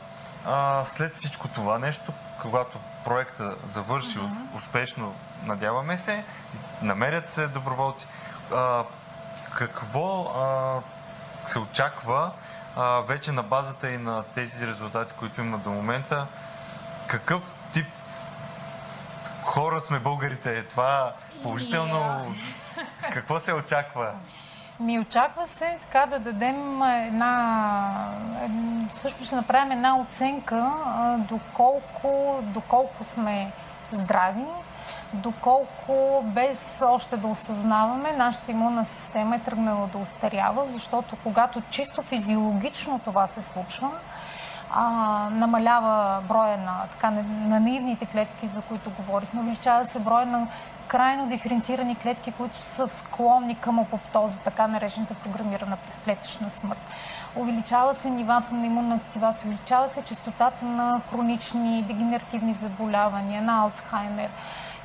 а, 0.46 0.84
след 0.84 1.14
всичко 1.14 1.48
това 1.48 1.78
нещо, 1.78 2.12
когато 2.42 2.78
проекта 3.04 3.56
завърши 3.66 4.18
uh-huh. 4.18 4.56
успешно, 4.56 5.14
надяваме 5.46 5.96
се, 5.96 6.24
намерят 6.82 7.30
се 7.30 7.46
доброволци, 7.48 8.06
а, 8.54 8.84
какво 9.54 10.20
а, 10.20 10.80
се 11.48 11.58
очаква 11.58 12.30
а, 12.76 13.00
вече 13.00 13.32
на 13.32 13.42
базата 13.42 13.90
и 13.90 13.98
на 13.98 14.22
тези 14.22 14.66
резултати, 14.66 15.14
които 15.18 15.40
има 15.40 15.58
до 15.58 15.70
момента, 15.70 16.26
какъв 17.06 17.52
тип 17.72 17.86
хора 19.42 19.80
сме 19.80 19.98
българите? 19.98 20.58
Е 20.58 20.64
това 20.64 21.12
положително? 21.42 21.94
Yeah. 21.96 23.12
Какво 23.12 23.38
се 23.38 23.52
очаква? 23.52 24.12
Ми 24.80 24.98
очаква 24.98 25.46
се 25.46 25.78
така 25.80 26.06
да 26.06 26.18
дадем 26.18 26.82
една... 26.82 28.14
Всъщност 28.94 29.26
ще 29.26 29.36
направим 29.36 29.72
една 29.72 29.98
оценка 29.98 30.72
доколко, 31.18 32.40
доколко 32.42 33.04
сме 33.04 33.52
здрави, 33.92 34.44
доколко 35.12 36.22
без 36.24 36.82
още 36.86 37.16
да 37.16 37.26
осъзнаваме, 37.26 38.12
нашата 38.12 38.50
имунна 38.50 38.84
система 38.84 39.36
е 39.36 39.38
тръгнала 39.38 39.86
да 39.86 39.98
устарява, 39.98 40.64
защото 40.64 41.16
когато 41.22 41.62
чисто 41.70 42.02
физиологично 42.02 43.00
това 43.04 43.26
се 43.26 43.42
случва, 43.42 43.90
а, 44.70 44.84
намалява 45.30 46.22
броя 46.28 46.58
на, 46.58 46.82
така, 46.90 47.10
на 47.10 47.60
наивните 47.60 48.06
клетки, 48.06 48.46
за 48.46 48.62
които 48.62 48.90
говорихме, 48.90 49.40
увеличава 49.40 49.84
се 49.84 49.98
броя 49.98 50.26
на 50.26 50.46
крайно 50.86 51.28
диференцирани 51.28 51.96
клетки, 51.96 52.32
които 52.32 52.62
са 52.62 52.88
склонни 52.88 53.54
към 53.54 53.78
апоптоза, 53.78 54.38
така 54.38 54.66
наречената 54.66 55.14
програмирана 55.14 55.76
клетъчна 56.04 56.50
смърт. 56.50 56.80
Увеличава 57.36 57.94
се 57.94 58.10
нивата 58.10 58.54
на 58.54 58.66
имунна 58.66 58.94
активация, 58.94 59.46
увеличава 59.46 59.88
се 59.88 60.02
частотата 60.02 60.64
на 60.64 61.00
хронични 61.10 61.82
дегенеративни 61.82 62.52
заболявания, 62.52 63.42
на 63.42 63.60
Алцхаймер. 63.60 64.30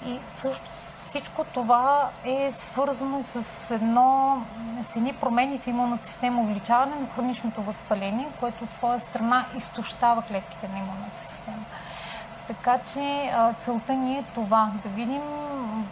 И 0.06 0.20
също 0.28 0.72
всичко 1.08 1.44
това 1.44 2.10
е 2.24 2.52
свързано 2.52 3.24
с, 3.24 3.72
едно, 3.72 4.38
с 4.82 4.96
едни 4.96 5.14
промени 5.14 5.60
в 5.60 5.68
имунната 5.68 6.04
система, 6.04 6.42
увеличаване 6.42 6.96
на 6.96 7.08
хроничното 7.16 7.62
възпаление, 7.62 8.28
което 8.40 8.64
от 8.64 8.72
своя 8.72 9.00
страна 9.00 9.46
изтощава 9.58 10.22
клетките 10.22 10.68
на 10.68 10.78
имунната 10.78 11.20
система. 11.20 11.66
Така 12.48 12.78
че 12.94 13.34
целта 13.60 13.94
ни 13.94 14.18
е 14.18 14.24
това, 14.34 14.72
да 14.84 14.90
видим 14.90 15.22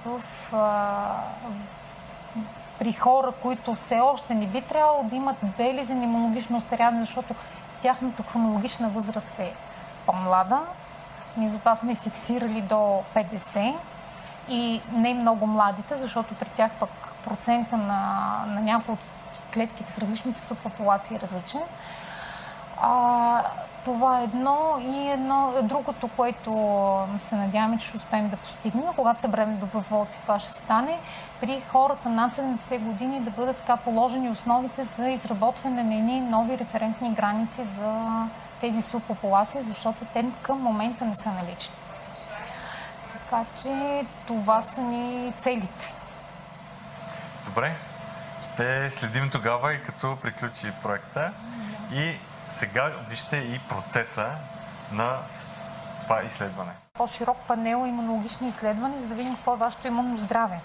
в, 0.06 0.22
при 2.80 2.94
хора, 2.94 3.32
които 3.42 3.76
все 3.76 4.00
още 4.00 4.34
не 4.36 4.48
би 4.48 4.62
трябвало 4.62 5.04
да 5.04 5.16
имат 5.16 5.38
белези 5.58 5.94
на 5.94 6.04
имунологично 6.04 6.58
остаряване, 6.58 7.00
защото 7.00 7.36
тяхната 7.82 8.24
хронологична 8.24 8.90
възраст 8.90 9.40
е 9.40 9.54
по-млада. 10.06 10.62
Ние 11.38 11.50
затова 11.50 11.76
сме 11.76 11.96
фиксирали 11.96 12.62
до 12.62 13.04
50 13.16 13.76
и 14.50 14.82
не 14.92 15.14
много 15.14 15.48
младите, 15.48 15.96
защото 15.96 16.36
при 16.36 16.50
тях 16.50 16.72
пък 16.80 16.90
процента 17.25 17.78
на, 17.78 18.44
на 18.48 18.62
някои 18.62 18.94
от 18.94 19.00
клетките 19.54 19.94
в 19.94 20.00
различните 20.00 20.40
субпопулации 20.40 21.18
е 21.18 21.20
различен. 21.20 21.62
А, 22.82 23.44
това 23.86 24.20
е 24.20 24.24
едно 24.24 24.78
и 24.80 25.08
едно, 25.10 25.54
другото, 25.64 26.08
което 26.08 26.52
се 27.20 27.36
надяваме, 27.36 27.78
че 27.78 27.88
ще 27.88 27.98
успеем 27.98 28.30
да 28.30 28.38
постигнем, 28.38 28.84
когато 28.96 29.22
съберем 29.22 29.58
доброволци, 29.58 30.22
това 30.22 30.40
ще 30.40 30.52
стане, 30.52 31.00
при 31.42 31.62
хората 31.72 32.10
над 32.10 32.34
70 32.34 32.80
години 32.80 33.20
да 33.20 33.32
бъдат 33.32 33.58
така 33.58 33.78
положени 33.78 34.30
основите 34.30 34.84
за 34.84 35.10
изработване 35.10 35.84
на 35.84 35.96
едни 35.96 36.22
нови 36.22 36.58
референтни 36.58 37.14
граници 37.14 37.66
за 37.66 38.02
тези 38.62 38.82
субпопулации, 38.82 39.62
защото 39.62 40.06
те 40.14 40.25
към 40.42 40.62
момента 40.62 41.06
не 41.06 41.16
са 41.16 41.30
налични. 41.30 41.75
Така 43.29 43.46
че 43.62 44.05
това 44.27 44.62
са 44.62 44.82
ни 44.82 45.34
целите. 45.41 45.94
Добре. 47.46 47.75
Ще 48.41 48.89
следим 48.89 49.29
тогава 49.29 49.74
и 49.74 49.84
като 49.84 50.17
приключи 50.22 50.72
проекта. 50.84 51.32
И 51.94 52.15
сега 52.50 52.91
вижте 53.10 53.38
и 53.38 53.62
процеса 53.70 54.27
на 54.91 55.17
това 56.01 56.24
изследване. 56.24 56.72
По-широк 56.94 57.38
панел 57.48 57.86
имунологични 57.88 58.48
изследвания, 58.48 59.01
за 59.01 59.08
да 59.08 59.15
видим 59.15 59.36
какво 59.36 59.53
е 59.53 59.58
вашето 59.58 59.88
имунно 59.88 60.17
здраве. 60.17 60.60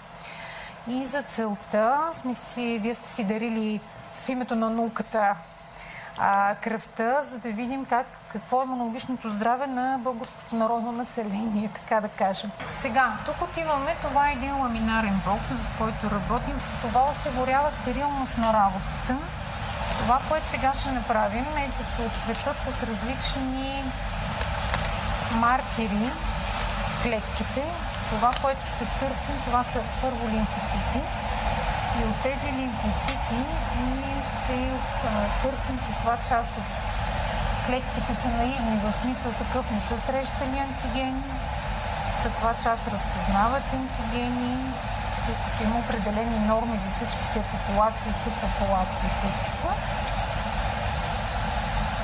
И 0.87 1.05
за 1.05 1.23
целта 1.23 2.09
сме 2.11 2.33
си, 2.33 2.79
вие 2.81 2.93
сте 2.93 3.09
си 3.09 3.23
дарили 3.23 3.81
в 4.13 4.29
името 4.29 4.55
на 4.55 4.69
науката 4.69 5.35
а, 6.23 6.55
кръвта, 6.55 7.21
за 7.21 7.37
да 7.37 7.51
видим 7.51 7.85
как, 7.85 8.07
какво 8.31 8.61
е 8.61 8.65
имунологичното 8.65 9.29
здраве 9.29 9.67
на 9.67 9.99
българското 10.03 10.55
народно 10.55 10.91
население, 10.91 11.69
така 11.73 12.01
да 12.01 12.07
кажем. 12.07 12.51
Сега, 12.69 13.13
тук 13.25 13.41
отиваме, 13.41 13.95
това 14.01 14.29
е 14.29 14.33
един 14.33 14.59
ламинарен 14.59 15.21
бокс, 15.25 15.51
в 15.51 15.77
който 15.77 16.15
работим. 16.15 16.61
Това 16.81 17.11
осигурява 17.11 17.71
стерилност 17.71 18.37
на 18.37 18.53
работата 18.53 19.17
това, 20.01 20.19
което 20.29 20.49
сега 20.49 20.73
ще 20.73 20.91
направим 20.91 21.45
е 21.57 21.69
да 21.79 21.85
се 21.85 22.01
отсветат 22.01 22.61
с 22.61 22.83
различни 22.83 23.83
маркери 25.35 26.11
клетките. 27.03 27.63
Това, 28.09 28.31
което 28.41 28.67
ще 28.67 28.85
търсим, 28.99 29.35
това 29.45 29.63
са 29.63 29.79
първо 30.01 30.29
лимфоцити. 30.29 31.01
И 31.99 32.03
от 32.03 32.21
тези 32.23 32.47
лимфоцити 32.47 33.39
ние 33.77 34.21
ще 34.29 34.71
търсим 35.41 35.79
каква 35.87 36.17
част 36.29 36.57
от 36.57 36.63
клетките 37.65 38.15
са 38.15 38.27
наивни, 38.27 38.79
в 38.83 38.93
смисъл 38.93 39.31
такъв 39.31 39.71
не 39.71 39.79
са 39.79 39.97
срещани 39.97 40.59
антигени, 40.59 41.23
каква 42.23 42.53
част 42.53 42.87
разпознават 42.87 43.73
антигени, 43.73 44.73
тъй 45.25 45.35
като 45.35 45.63
има 45.63 45.79
определени 45.79 46.39
норми 46.39 46.77
за 46.77 46.89
всичките 46.89 47.43
популации 47.51 48.13
субпопулации, 48.13 49.09
които 49.21 49.51
са. 49.51 49.69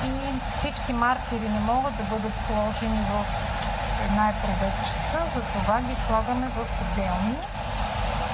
И 0.04 0.10
всички 0.52 0.92
маркери 0.92 1.48
не 1.48 1.60
могат 1.60 1.96
да 1.96 2.02
бъдат 2.02 2.36
сложени 2.36 3.06
в 3.10 3.26
една 4.04 4.28
е 4.28 4.34
проветчица, 4.42 5.18
затова 5.26 5.80
ги 5.80 5.94
слагаме 5.94 6.48
в 6.48 6.66
отделни. 6.82 7.36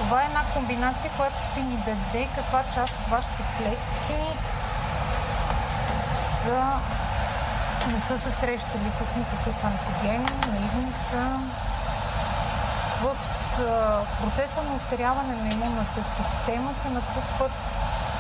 Това 0.04 0.22
е 0.22 0.26
една 0.26 0.44
комбинация, 0.54 1.10
която 1.16 1.42
ще 1.50 1.62
ни 1.62 1.76
даде 1.76 2.28
каква 2.34 2.62
част 2.74 2.94
от 2.94 3.08
вашите 3.08 3.42
клетки 3.58 4.20
са, 6.42 6.62
не 7.92 8.00
са 8.00 8.18
се 8.18 8.30
срещали 8.30 8.90
с 8.90 9.16
никакъв 9.16 9.64
антиген, 9.64 10.26
наивни 10.52 10.92
са. 10.92 11.40
В 13.02 13.16
процеса 14.20 14.62
на 14.62 14.74
устаряване 14.74 15.34
на 15.34 15.48
имунната 15.48 16.02
система 16.02 16.74
се 16.74 16.88
натрупват 16.88 17.52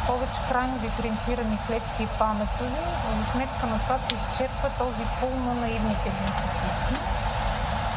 повече 0.06 0.40
крайно 0.48 0.78
диференцирани 0.78 1.58
клетки 1.66 2.02
и 2.02 2.06
паметови. 2.06 2.82
За 3.12 3.24
сметка 3.24 3.66
на 3.66 3.78
това 3.78 3.98
се 3.98 4.14
изчерпва 4.14 4.70
този 4.78 5.04
пул 5.20 5.30
на 5.30 5.54
наивните 5.54 6.12
лимфоцити, 6.20 7.00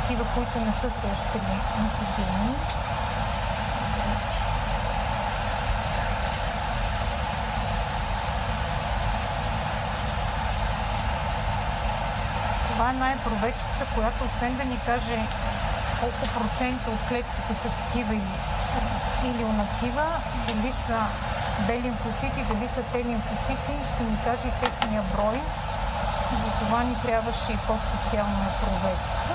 такива, 0.02 0.26
които 0.34 0.60
не 0.60 0.72
са 0.72 0.90
срещали 0.90 1.56
антигени. 1.80 2.56
Това 12.88 12.96
е 12.96 13.00
най-провечица, 13.00 13.86
която 13.96 14.24
освен 14.24 14.56
да 14.56 14.64
ни 14.64 14.80
каже 14.86 15.28
колко 16.00 16.40
процента 16.40 16.92
от 16.92 17.00
клетките 17.08 17.54
са 17.54 17.70
такива 17.70 18.14
или, 18.16 18.34
или 19.26 19.44
онакива, 19.44 20.06
дали 20.48 20.72
са 20.72 21.00
бели 21.68 21.82
лимфоцити, 21.82 22.44
дали 22.44 22.68
са 22.68 22.82
те 22.82 23.04
лимфоцити, 23.04 23.74
ще 23.94 24.04
ни 24.04 24.18
каже 24.24 24.48
и 24.48 24.52
техния 24.52 25.02
брой. 25.02 25.42
За 26.36 26.50
това 26.60 26.84
ни 26.84 26.96
трябваше 27.02 27.52
и 27.52 27.58
по-специална 27.58 28.48
проверка. 28.62 29.34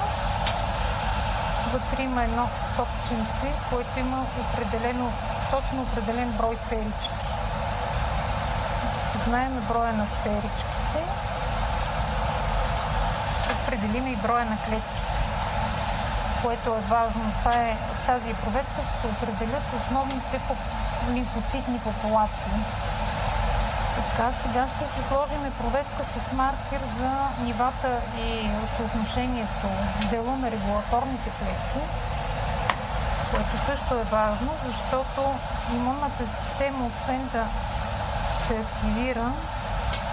Вътре 1.72 2.02
има 2.02 2.22
едно 2.22 2.48
топченце, 2.76 3.52
което 3.70 3.98
има 3.98 4.26
определено, 4.40 5.12
точно 5.50 5.82
определен 5.82 6.32
брой 6.32 6.56
сферички. 6.56 7.26
Знаем 9.18 9.64
броя 9.68 9.92
на 9.92 10.06
сферичките, 10.06 10.98
определим 13.72 14.06
и 14.06 14.16
броя 14.16 14.44
на 14.44 14.56
клетките, 14.56 15.18
което 16.42 16.70
е 16.70 16.80
важно. 16.80 17.32
Това 17.38 17.54
е, 17.56 17.76
в 17.96 18.06
тази 18.06 18.34
проверка 18.34 18.82
ще 18.82 19.00
се 19.00 19.06
определят 19.06 19.62
основните 19.80 20.40
лимфоцитни 21.10 21.78
популации. 21.78 22.52
Така, 23.96 24.32
сега 24.32 24.68
ще 24.68 24.86
си 24.86 25.02
сложим 25.02 25.52
проветка 25.58 26.04
с 26.04 26.32
маркер 26.32 26.80
за 26.84 27.10
нивата 27.44 28.00
и 28.18 28.50
съотношението 28.76 29.68
дела 30.10 30.36
на 30.36 30.50
регулаторните 30.50 31.30
клетки, 31.30 31.80
което 33.30 33.64
също 33.66 33.94
е 33.94 34.02
важно, 34.02 34.50
защото 34.64 35.34
имунната 35.72 36.26
система, 36.26 36.86
освен 36.86 37.28
да 37.32 37.46
се 38.38 38.58
активира 38.58 39.32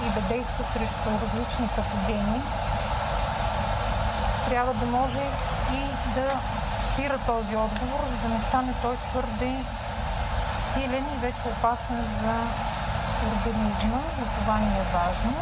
и 0.07 0.09
да 0.09 0.21
действа 0.21 0.63
срещу 0.63 1.09
различни 1.21 1.69
патогени, 1.75 2.41
трябва 4.49 4.73
да 4.73 4.85
може 4.85 5.21
и 5.73 5.81
да 6.15 6.39
спира 6.77 7.19
този 7.25 7.55
отговор, 7.55 8.05
за 8.05 8.17
да 8.17 8.29
не 8.29 8.39
стане 8.39 8.73
той 8.81 8.97
твърде 8.97 9.65
силен 10.55 11.05
и 11.15 11.17
вече 11.17 11.47
опасен 11.47 12.01
за 12.01 12.33
организма, 13.31 13.99
за 14.09 14.23
това 14.23 14.57
ни 14.57 14.79
е 14.79 14.85
важно. 14.93 15.33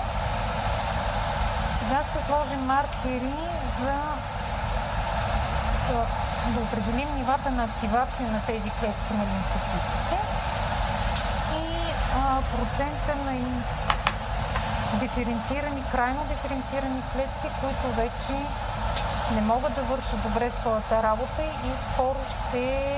Сега 1.70 2.04
ще 2.04 2.20
сложим 2.20 2.60
маркери 2.60 3.34
за 3.64 3.94
да 6.48 6.62
определим 6.62 7.14
нивата 7.16 7.52
на 7.52 7.64
активация 7.64 8.32
на 8.32 8.42
тези 8.46 8.70
клетки 8.70 9.14
на 9.14 9.26
лимфоцитите 9.26 10.18
и 11.54 11.94
а, 12.16 12.42
процента 12.42 13.16
на 13.26 13.34
диференцирани, 15.00 15.84
крайно 15.92 16.26
диференцирани 16.30 17.02
клетки, 17.14 17.48
които 17.62 17.96
вече 17.96 18.46
не 19.34 19.42
могат 19.42 19.74
да 19.74 19.82
вършат 19.82 20.22
добре 20.24 20.52
своята 20.52 21.04
работа 21.04 21.42
и 21.44 21.76
скоро 21.76 22.18
ще 22.26 22.96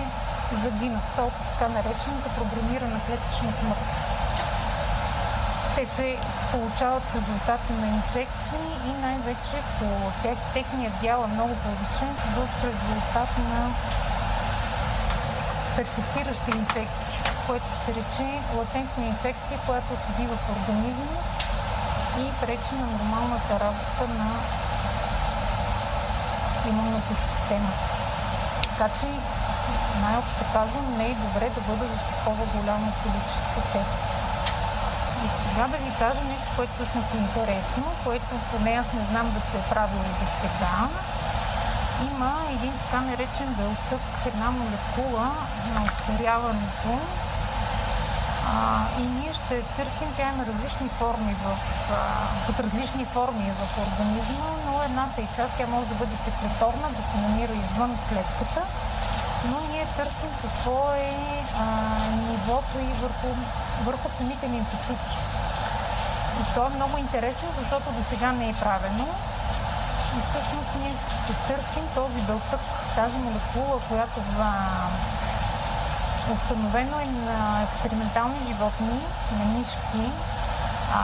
загинат 0.51 1.17
от 1.17 1.33
така 1.49 1.67
наречената 1.73 2.29
програмирана 2.37 2.99
клетъчна 3.07 3.51
смърт. 3.51 3.89
Те 5.75 5.85
се 5.85 6.17
получават 6.51 7.03
в 7.03 7.15
резултати 7.15 7.73
на 7.73 7.87
инфекции 7.87 8.69
и 8.85 9.01
най-вече 9.01 9.57
по 9.79 9.85
тях, 10.21 10.37
техният 10.53 10.93
дял 11.01 11.23
е 11.23 11.27
много 11.27 11.55
повишен 11.55 12.15
в 12.35 12.63
резултат 12.63 13.37
на 13.37 13.73
персистираща 15.75 16.57
инфекция, 16.57 17.21
което 17.47 17.65
ще 17.73 17.93
рече 17.93 18.41
латентна 18.57 19.05
инфекция, 19.05 19.59
която 19.65 19.97
седи 19.97 20.27
в 20.27 20.39
организма 20.49 21.19
и 22.19 22.45
пречи 22.45 22.75
на 22.75 22.85
нормалната 22.85 23.59
работа 23.59 24.07
на 24.07 24.39
имунната 26.69 27.15
система. 27.15 27.71
Така 28.63 28.89
че 28.99 29.07
най-общо 30.01 30.39
казвам, 30.53 30.97
не 30.97 31.05
е 31.05 31.15
добре 31.15 31.49
да 31.49 31.61
бъдат 31.61 31.91
в 31.97 32.09
такова 32.09 32.45
голямо 32.45 32.93
количество 33.03 33.61
те. 33.73 33.83
И 35.25 35.27
сега 35.27 35.67
да 35.67 35.77
ви 35.77 35.91
кажа 35.99 36.23
нещо, 36.23 36.47
което 36.55 36.73
всъщност 36.73 37.13
е 37.13 37.17
интересно, 37.17 37.83
което 38.03 38.39
поне 38.51 38.71
аз 38.71 38.93
не 38.93 39.01
знам 39.01 39.31
да 39.31 39.39
се 39.39 39.57
е 39.57 39.69
правило 39.69 40.03
до 40.21 40.27
сега. 40.27 40.77
Има 42.11 42.33
един 42.49 42.73
така 42.85 43.01
наречен 43.01 43.53
белтък, 43.53 44.01
една 44.25 44.51
молекула 44.51 45.31
на 45.73 45.83
устаряването, 45.83 46.99
а, 48.51 48.85
и 49.01 49.07
ние 49.07 49.33
ще 49.33 49.61
търсим, 49.61 50.07
тя 50.15 50.29
има 50.33 50.45
различни 50.45 50.89
форми 50.89 51.35
в, 51.45 51.57
а, 51.91 51.97
под 52.45 52.59
различни 52.59 53.05
форми 53.05 53.51
в 53.59 53.77
организма, 53.87 54.49
но 54.65 54.83
едната 54.83 55.21
и 55.21 55.27
част 55.35 55.53
тя 55.57 55.67
може 55.67 55.87
да 55.87 55.95
бъде 55.95 56.15
секреторна, 56.15 56.87
да 56.97 57.03
се 57.03 57.17
намира 57.17 57.53
извън 57.53 57.97
клетката 58.09 58.61
но 59.45 59.57
ние 59.71 59.87
търсим 59.97 60.29
какво 60.41 60.91
е 60.93 61.43
а, 61.59 61.65
нивото 62.15 62.79
и 62.79 62.93
върху, 63.01 63.27
върху 63.83 64.09
самите 64.17 64.49
лимфоцити. 64.49 65.17
И 66.41 66.55
то 66.55 66.65
е 66.65 66.75
много 66.75 66.97
интересно, 66.97 67.49
защото 67.57 67.91
до 67.91 68.03
сега 68.03 68.31
не 68.31 68.49
е 68.49 68.53
правено. 68.53 69.07
И 70.17 70.21
всъщност 70.21 70.75
ние 70.79 70.93
ще 70.95 71.33
търсим 71.47 71.83
този 71.95 72.21
белтък, 72.21 72.61
тази 72.95 73.17
молекула, 73.17 73.79
която 73.89 74.21
установено 76.33 76.99
е 76.99 77.05
на 77.05 77.63
експериментални 77.63 78.39
животни, 78.47 79.01
на 79.39 79.45
мишки, 79.45 80.11
а, 80.93 81.01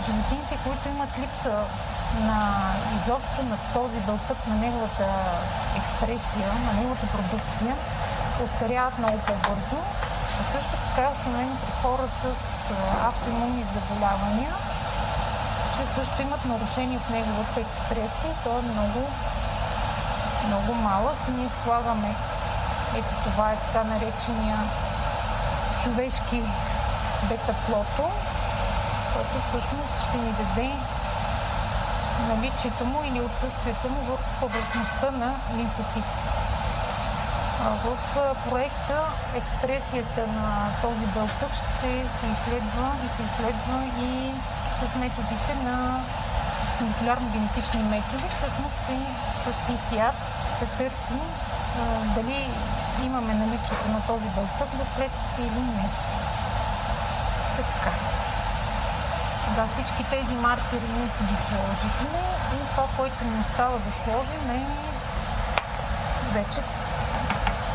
животините, 0.00 0.58
които 0.64 0.88
имат 0.88 1.18
липса 1.18 1.64
на 2.20 2.72
изобщо 2.96 3.42
на 3.42 3.58
този 3.74 4.00
белтък, 4.00 4.46
на 4.46 4.54
неговата 4.54 5.06
експресия, 5.76 6.52
на 6.66 6.72
неговата 6.72 7.06
продукция, 7.06 7.76
остаряват 8.44 8.98
много 8.98 9.18
по-бързо. 9.18 9.76
А 10.40 10.42
също 10.42 10.70
така 10.70 11.08
е 11.08 11.12
установено 11.12 11.56
при 11.56 11.72
хора 11.82 12.08
с 12.08 12.70
автоимунни 13.02 13.62
заболявания, 13.62 14.54
че 15.76 15.86
също 15.86 16.22
имат 16.22 16.44
нарушение 16.44 16.98
в 16.98 17.10
неговата 17.10 17.60
експресия. 17.60 18.34
Той 18.44 18.58
е 18.58 18.62
много, 18.62 19.00
много 20.46 20.74
малък. 20.74 21.16
Ние 21.28 21.48
слагаме, 21.48 22.14
ето 22.96 23.14
това 23.24 23.52
е 23.52 23.56
така 23.56 23.84
наречения 23.84 24.58
човешки 25.82 26.42
бета-плото, 27.28 28.10
който 29.12 29.46
всъщност 29.46 30.02
ще 30.08 30.18
ни 30.18 30.32
даде 30.32 30.70
наличието 32.28 32.84
му 32.84 33.02
или 33.04 33.20
отсъствието 33.20 33.88
му 33.88 34.00
върху 34.00 34.30
повърхността 34.40 35.10
на 35.10 35.34
лимфоцитите. 35.56 36.20
В 37.84 37.96
проекта 38.48 39.02
експресията 39.34 40.26
на 40.26 40.68
този 40.82 41.06
белтък 41.06 41.54
ще 41.54 42.08
се 42.08 42.26
изследва 42.26 42.92
и 43.04 43.08
се 43.08 43.22
изследва 43.22 43.84
и 43.98 44.34
с 44.72 44.96
методите 44.96 45.54
на 45.64 46.00
молекулярно-генетични 46.80 47.82
методи. 47.82 48.24
Всъщност 48.28 48.88
и 48.88 48.98
с 49.38 49.60
PCR 49.60 50.12
се 50.52 50.66
търси 50.66 51.18
дали 52.14 52.50
имаме 53.02 53.34
наличието 53.34 53.88
на 53.88 54.00
този 54.06 54.28
белтък 54.28 54.68
в 54.68 54.96
клетките 54.96 55.42
или 55.42 55.60
не. 55.60 55.88
Така. 57.56 57.92
Сега 59.44 59.66
всички 59.66 60.04
тези 60.10 60.34
маркери 60.34 60.86
ние 60.96 61.08
си 61.08 61.22
ги 61.22 61.36
сложихме 61.36 62.20
и 62.54 62.68
това, 62.70 62.86
което 62.96 63.24
ни 63.24 63.40
остава 63.40 63.78
да 63.78 63.92
сложим 63.92 64.50
е 64.50 64.66
вече 66.32 66.60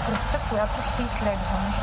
кръвта, 0.05 0.39
която 0.49 0.81
ще 0.81 1.03
изследваме. 1.03 1.73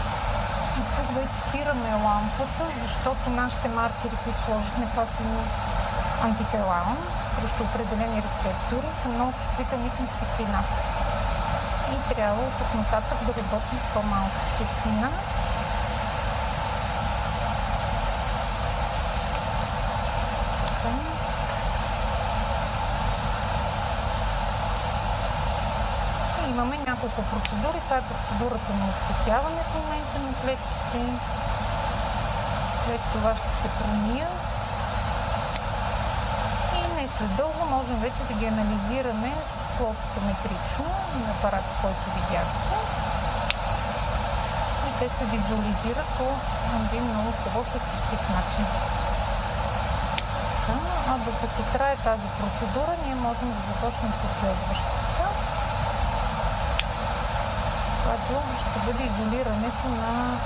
И 0.79 0.81
тук 0.97 1.15
вече 1.15 1.39
спираме 1.39 2.05
лампата, 2.05 2.65
защото 2.83 3.31
нашите 3.31 3.69
маркери, 3.69 4.17
които 4.25 4.41
сложихме, 4.41 4.87
това 4.87 5.07
са 5.07 5.23
антитела 6.23 6.97
срещу 7.27 7.63
определени 7.63 8.23
рецептори 8.23 8.93
са 8.93 9.09
много 9.09 9.33
чувствителни 9.33 9.91
към 9.97 10.09
светлината. 10.09 11.06
И 11.93 12.15
трябва 12.15 12.43
от 12.43 12.59
тук 12.59 12.75
нататък 12.75 13.19
да 13.27 13.43
работим 13.43 13.79
с 13.79 13.89
по-малко 13.89 14.41
светлина. 14.45 15.11
Имаме 26.49 26.79
няколко 26.87 27.23
процедури. 27.23 27.81
Това 27.85 27.97
е 27.97 28.03
процедурата 28.03 28.75
на 28.75 28.89
осветяване 28.95 29.63
в 29.63 29.75
момента 29.75 30.19
на 30.19 30.35
клетките. 30.43 31.13
След 32.85 33.01
това 33.13 33.35
ще 33.35 33.51
се 33.51 33.69
промият 33.69 34.47
и 37.07 37.09
след 37.09 37.37
дълго 37.37 37.67
можем 37.71 37.97
вече 37.97 38.23
да 38.23 38.35
ги 38.35 38.47
анализираме 38.47 39.33
с 39.43 39.66
флотстометрично 39.77 40.85
на 41.15 41.31
апарата, 41.31 41.73
който 41.83 42.05
видяхте. 42.15 42.69
И 44.89 44.99
те 44.99 45.09
се 45.09 45.25
визуализират 45.25 46.07
по 46.19 46.27
един 46.85 47.05
много 47.05 47.33
хубав 47.33 47.75
и 47.77 47.91
красив 47.91 48.21
начин. 48.29 48.67
А 51.09 51.19
докато 51.19 51.63
трае 51.73 51.97
тази 51.97 52.29
процедура, 52.29 52.93
ние 53.07 53.15
можем 53.15 53.53
да 53.53 53.67
започнем 53.67 54.13
с 54.13 54.29
следващата, 54.29 55.23
която 58.03 58.43
ще 58.61 58.79
бъде 58.87 59.05
изолирането 59.05 59.89
на 59.89 60.39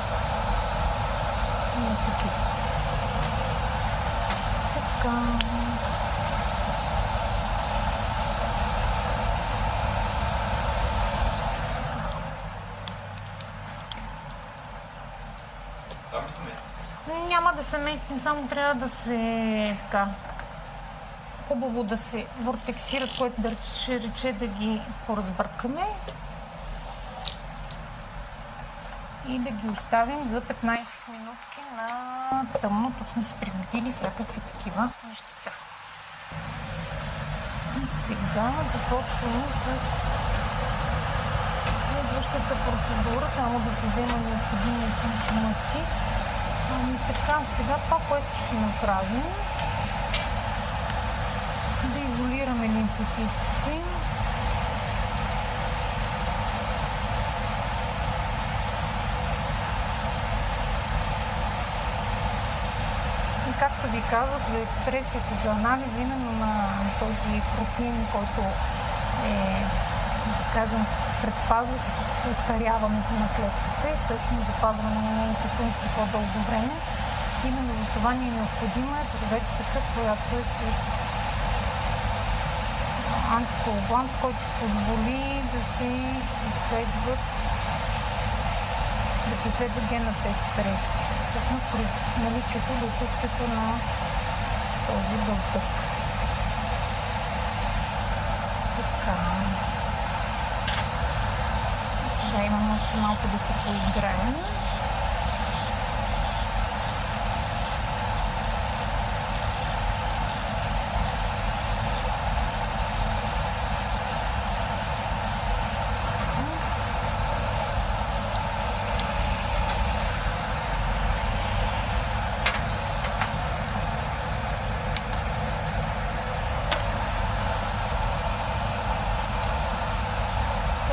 лимфоцитите. 1.78 2.60
Така. 4.74 5.16
Няма 17.50 17.62
да 17.62 17.68
се 17.68 17.78
местим, 17.78 18.20
само 18.20 18.48
трябва 18.48 18.74
да 18.74 18.88
се 18.88 19.76
така 19.80 20.08
хубаво 21.48 21.84
да 21.84 21.96
се 21.96 22.26
вортексират, 22.40 23.18
което 23.18 23.40
да 23.40 23.50
рече, 23.50 24.00
рече 24.00 24.32
да 24.32 24.46
ги 24.46 24.82
поразбъркаме 25.06 25.86
и 29.28 29.38
да 29.38 29.50
ги 29.50 29.68
оставим 29.68 30.22
за 30.22 30.40
15 30.40 31.08
минутки 31.08 31.60
на 31.76 32.46
тъмно. 32.60 32.92
Сме 33.06 33.22
си 33.22 33.34
приготили 33.40 33.90
всякакви 33.90 34.40
такива 34.40 34.90
нещица. 35.08 35.50
И 37.82 37.86
сега 37.86 38.52
започваме 38.64 39.48
с 39.48 39.82
следващата 41.86 42.56
процедура, 42.64 43.28
само 43.28 43.60
да 43.60 43.70
се 43.76 43.86
взема 43.86 44.18
необходимия 44.18 44.92
консуматив. 45.02 46.19
Ами 46.74 46.98
така, 47.06 47.40
сега 47.56 47.78
това, 47.84 47.98
което 48.08 48.36
ще 48.36 48.54
направим, 48.54 49.22
да 51.94 51.98
изолираме 51.98 52.68
лимфоцитите. 52.68 53.80
И 63.48 63.52
както 63.58 63.88
ви 63.88 64.02
казах, 64.10 64.42
за 64.44 64.58
експресията, 64.58 65.34
за 65.34 65.50
анализа 65.50 66.00
именно 66.00 66.32
на 66.32 66.70
този 66.98 67.42
протеин, 67.56 68.06
който 68.12 68.40
е, 69.26 69.64
да 70.26 70.52
кажем, 70.52 70.86
предпазващ 71.22 71.86
от 71.86 72.32
устаряването 72.32 73.12
на 73.22 73.28
клетката 73.36 73.88
и 73.92 73.96
всъщност 73.96 74.46
запазване 74.46 75.00
на 75.00 75.12
нейните 75.16 75.48
функции 75.48 75.88
по-дълго 75.96 76.38
време. 76.48 76.74
Именно 77.44 77.72
за 77.74 77.86
това 77.94 78.12
ни 78.14 78.28
е 78.28 78.30
необходима 78.30 78.96
е 79.00 79.10
проветката, 79.16 79.78
която 79.94 80.36
е 80.40 80.44
с 80.44 81.06
антикоагулант, 83.30 84.10
който 84.20 84.40
ще 84.40 84.52
позволи 84.52 85.42
да 85.54 85.64
се 85.64 85.90
изследват 86.48 87.18
да 89.28 89.36
се 89.36 89.48
изследва 89.48 89.80
генната 89.88 90.28
експресия. 90.28 91.06
Всъщност 91.24 91.66
наличието 92.18 92.72
или 92.72 92.90
отсъствието 92.90 93.42
на 93.42 93.80
този 94.86 95.16
бълтък. 95.16 95.70
Така. 98.76 99.40
Сега 102.80 102.98
имам 102.98 103.10
още 103.10 103.26
малко 103.26 103.28
да 103.32 103.38
се 103.38 103.52
поиграем. 103.52 104.34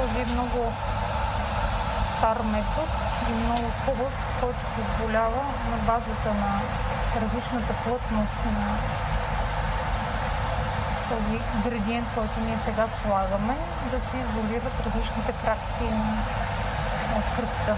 този 0.07 0.19
е 0.19 0.33
много 0.33 0.73
стар 1.95 2.37
метод 2.43 2.87
и 3.29 3.33
много 3.33 3.71
хубав, 3.85 4.26
който 4.41 4.59
позволява 4.75 5.43
на 5.71 5.77
базата 5.85 6.33
на 6.33 6.61
различната 7.21 7.73
плътност 7.83 8.45
на 8.45 8.77
този 11.09 11.39
градиент, 11.63 12.07
който 12.15 12.39
ние 12.39 12.57
сега 12.57 12.87
слагаме, 12.87 13.55
да 13.91 14.01
се 14.01 14.17
изолират 14.17 14.85
различните 14.85 15.31
фракции 15.31 15.87
от 17.17 17.35
кръвта. 17.35 17.75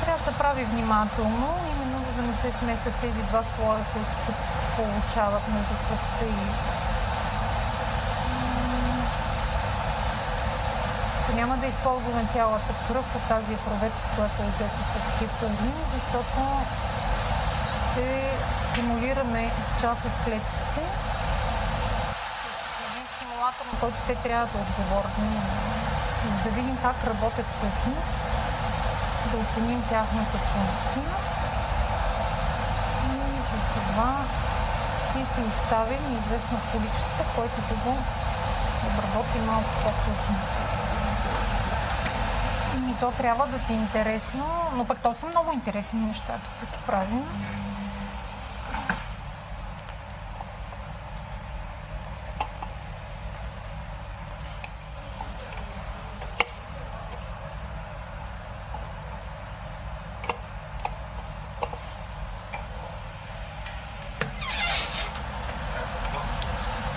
Трябва 0.00 0.18
да 0.18 0.24
се 0.24 0.38
прави 0.38 0.64
внимателно, 0.64 1.54
именно 1.72 1.98
за 1.98 2.12
да 2.12 2.22
не 2.22 2.34
се 2.34 2.52
смесят 2.52 2.94
тези 3.00 3.22
два 3.22 3.42
слоя, 3.42 3.84
които 3.92 4.24
се 4.24 4.32
получават 4.76 5.48
между 5.48 5.74
кръвта 5.88 6.24
и 6.24 6.87
няма 11.38 11.56
да 11.56 11.66
използваме 11.66 12.26
цялата 12.26 12.74
кръв 12.88 13.16
от 13.16 13.22
тази 13.28 13.56
проветка, 13.56 14.08
която 14.16 14.42
е 14.42 14.46
взета 14.46 14.82
с 14.82 15.18
хипарин, 15.18 15.74
защото 15.94 16.40
ще 17.74 18.34
стимулираме 18.56 19.52
част 19.80 20.04
от 20.04 20.12
клетките 20.24 20.82
с 22.32 22.80
един 22.90 23.06
стимулатор, 23.06 23.64
на 23.72 23.78
който 23.80 23.96
те 24.06 24.14
трябва 24.14 24.46
да 24.46 24.58
отговорят, 24.58 25.16
за 26.28 26.42
да 26.42 26.50
видим 26.50 26.78
как 26.82 27.04
работят 27.04 27.48
всъщност, 27.48 28.30
да 29.32 29.38
оценим 29.38 29.82
тяхната 29.82 30.38
функция. 30.38 31.04
И 33.36 33.40
за 33.40 33.56
това 33.74 34.24
ще 35.02 35.26
си 35.26 35.40
оставим 35.54 36.16
известно 36.18 36.60
количество, 36.72 37.24
което 37.36 37.60
да 37.68 37.74
го 37.74 37.98
обработим 38.86 39.46
малко 39.46 39.70
по-късно 39.82 40.36
то 43.00 43.12
трябва 43.12 43.46
да 43.46 43.58
ти 43.58 43.72
е 43.72 43.76
интересно, 43.76 44.46
но 44.74 44.84
пък 44.84 45.00
то 45.00 45.14
са 45.14 45.26
много 45.26 45.52
интересни 45.52 46.00
нещата, 46.00 46.50
които 46.58 46.78
правим. 46.86 47.24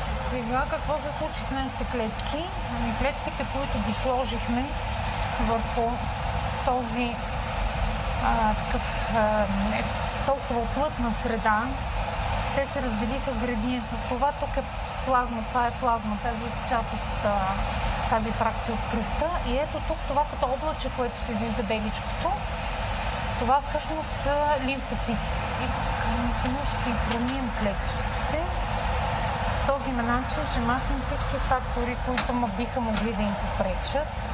Сега 0.06 0.66
какво 0.70 0.98
се 0.98 1.18
случи 1.20 1.40
с 1.40 1.52
нашите 1.52 1.86
клетки? 1.92 2.46
Ами 2.76 2.98
клетките, 3.00 3.48
които 3.54 3.88
ги 3.88 3.94
сложихме, 3.94 4.66
върху 5.42 5.92
този 6.66 7.16
а, 8.26 8.54
такъв 8.54 9.10
а, 9.16 9.46
толкова 10.26 10.66
плътна 10.74 11.12
среда, 11.24 11.64
те 12.56 12.66
се 12.66 12.82
разделиха 12.82 13.32
градиентно. 13.32 13.98
Това 14.10 14.32
тук 14.32 14.58
е 14.58 14.64
плазма, 15.06 15.44
това 15.48 15.68
е 15.68 15.72
плазма, 15.72 16.18
тази 16.24 16.70
част 16.70 16.94
от 16.94 17.26
а, 17.26 17.38
тази 18.10 18.32
фракция 18.32 18.74
от 18.76 18.92
кръвта. 18.92 19.30
И 19.48 19.58
ето 19.58 19.78
тук 19.88 19.98
това 20.08 20.24
като 20.32 20.46
облаче, 20.46 20.90
което 20.98 21.26
се 21.26 21.34
вижда 21.34 21.64
беличкото, 21.64 22.32
това 23.40 23.62
всъщност 23.62 24.10
са 24.10 24.36
лимфоцитите. 24.66 25.42
И 25.64 25.68
Сега 26.42 26.66
ще 26.66 26.78
си 26.78 26.94
промием 27.10 27.52
клетчиците. 27.60 28.40
Този 29.68 29.92
начин 29.92 30.46
ще 30.52 30.60
махнем 30.60 31.02
всички 31.02 31.38
фактори, 31.50 31.98
които 32.06 32.34
му 32.34 32.48
биха 32.48 32.82
могли 32.82 33.14
да 33.14 33.22
им 33.22 33.36
попречат. 33.42 34.31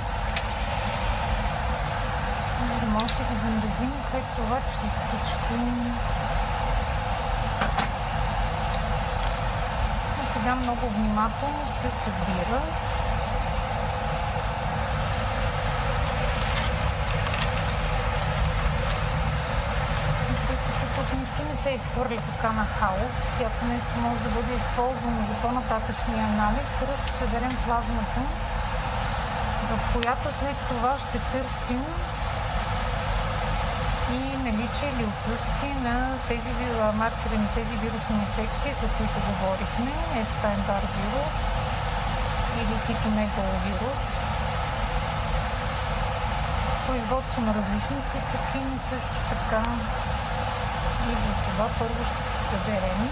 Може 2.88 3.14
да 3.14 3.24
ги 3.24 3.36
замразим 3.36 3.94
и 3.98 4.02
след 4.02 4.24
това 4.36 4.60
чистички. 4.72 5.54
И 10.24 10.26
сега 10.26 10.56
много 10.56 10.90
внимателно 10.90 11.68
се 11.68 11.90
събират. 11.90 13.08
се 21.68 21.70
изхвърля 21.70 22.18
така 22.18 22.52
на 22.54 22.66
хаос. 22.66 23.16
Всяко 23.34 23.66
нещо 23.66 23.88
може 24.00 24.20
да 24.20 24.30
бъде 24.30 24.54
използвано 24.54 25.22
за 25.28 25.34
по-нататъчния 25.34 26.24
анализ. 26.26 26.68
Първо 26.80 26.94
ще 26.98 27.12
съберем 27.12 27.58
плазмата, 27.66 28.22
в 29.72 29.94
която 29.94 30.34
след 30.40 30.58
това 30.70 30.98
ще 30.98 31.20
търсим 31.32 31.86
и 34.12 34.38
наличие 34.38 34.90
или 34.90 35.06
отсъствие 35.06 35.76
на 35.84 36.18
тези 36.28 36.52
маркери 36.94 37.38
на 37.38 37.48
тези 37.56 37.76
вирусни 37.76 38.16
инфекции, 38.16 38.72
за 38.72 38.88
които 38.98 39.14
говорихме, 39.30 39.92
Епштайн-Бар 40.16 40.84
вирус 40.96 41.40
или 42.62 42.82
цитомегаловирус. 42.82 44.06
Производство 46.88 47.42
на 47.42 47.54
различни 47.54 48.02
цитокини 48.06 48.80
също 48.80 49.16
така 49.30 49.64
и 51.14 51.16
за 51.16 51.32
това 51.32 51.70
първо 51.80 52.06
ще 52.06 52.22
се 52.22 52.44
съберем. 52.44 53.10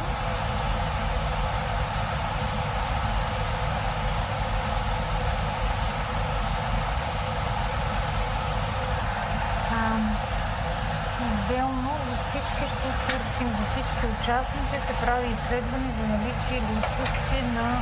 Отделно 11.22 11.92
за 12.16 12.22
всички 12.22 12.64
ще 12.72 13.08
търсим, 13.08 13.52
за 13.52 13.64
всички 13.66 14.06
участници 14.20 14.86
се 14.88 14.94
прави 14.94 15.28
изследване 15.28 15.90
за 15.90 16.04
наличие 16.04 16.58
или 16.58 16.80
отсъствие 16.80 17.42
на 17.42 17.82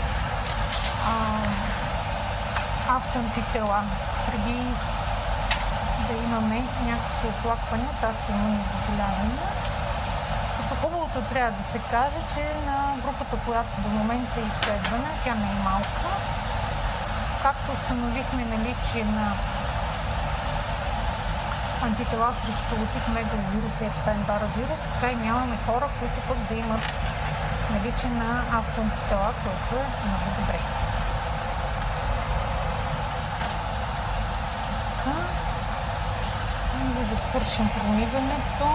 а, 1.11 1.15
автоантитела. 2.95 3.83
Преди 4.25 4.59
да 6.07 6.13
имаме 6.23 6.63
някакви 6.85 7.27
оплаквания 7.27 7.89
от 7.89 8.03
автоимунни 8.03 8.63
заболявания, 8.71 9.39
Хубавото 10.83 11.21
трябва 11.33 11.51
да 11.57 11.63
се 11.63 11.79
каже, 11.79 12.19
че 12.33 12.43
на 12.65 12.95
групата, 13.03 13.37
която 13.45 13.81
до 13.81 13.89
момента 13.89 14.39
е 14.39 14.47
изследвана, 14.47 15.09
тя 15.23 15.35
не 15.35 15.51
е 15.51 15.63
малка, 15.63 16.01
както 17.41 17.71
установихме 17.71 18.45
наличие 18.45 19.03
на 19.03 19.33
антитела 21.83 22.33
срещу 22.33 22.75
цитомегаловирус 22.91 23.81
и 23.81 23.85
епштайн-бара 23.85 24.47
вирус, 24.57 24.79
така 24.93 25.11
и 25.11 25.15
нямаме 25.15 25.57
хора, 25.65 25.89
които 25.99 26.27
пък 26.27 26.37
да 26.49 26.55
имат 26.55 26.93
наличие 27.71 28.09
на 28.09 28.43
автоантитела, 28.59 29.33
което 29.43 29.83
е 29.83 30.07
много 30.07 30.29
добре. 30.39 30.59
Така. 34.97 35.17
За 36.95 37.05
да 37.05 37.15
свършим 37.15 37.69
промиването, 37.69 38.65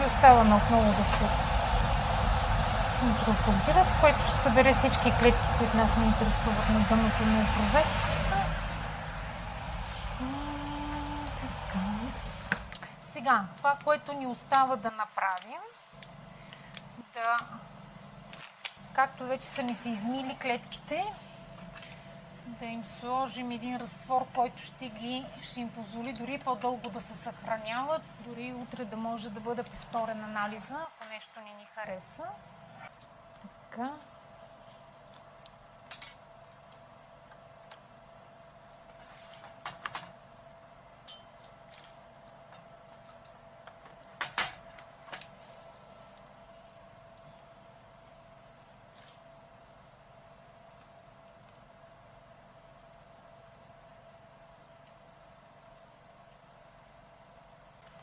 Сега 0.00 0.08
ги 0.08 0.16
оставяме 0.16 0.54
отново 0.54 0.92
да 0.92 1.04
се 1.04 1.24
центрофугират, 2.92 3.86
което 4.00 4.18
ще 4.18 4.30
събере 4.30 4.72
всички 4.74 5.12
клетки, 5.20 5.48
които 5.58 5.76
нас 5.76 5.96
не 5.96 6.04
интересуват 6.04 6.68
на 6.68 6.80
дъното 6.88 7.22
на 7.24 7.46
проверката. 7.54 8.36
Сега, 13.12 13.44
това, 13.56 13.76
което 13.84 14.12
ни 14.12 14.26
остава 14.26 14.76
да 14.76 14.90
направим, 14.90 15.60
да, 17.14 17.36
както 18.92 19.24
вече 19.24 19.46
са 19.46 19.62
ни 19.62 19.74
се 19.74 19.88
измили 19.88 20.36
клетките, 20.42 21.04
да 22.60 22.66
им 22.66 22.84
сложим 22.84 23.50
един 23.50 23.76
разтвор, 23.76 24.26
който 24.34 24.62
ще, 24.62 24.88
ги, 24.88 25.26
ще 25.42 25.60
им 25.60 25.70
позволи 25.70 26.12
дори 26.12 26.38
по-дълго 26.44 26.90
да 26.90 27.00
се 27.00 27.16
съхраняват, 27.16 28.02
дори 28.26 28.52
утре 28.52 28.84
да 28.84 28.96
може 28.96 29.30
да 29.30 29.40
бъде 29.40 29.62
повторен 29.62 30.24
анализа, 30.24 30.74
ако 30.74 31.08
нещо 31.08 31.40
не 31.40 31.54
ни 31.54 31.66
хареса. 31.74 32.24
Така. 33.70 33.90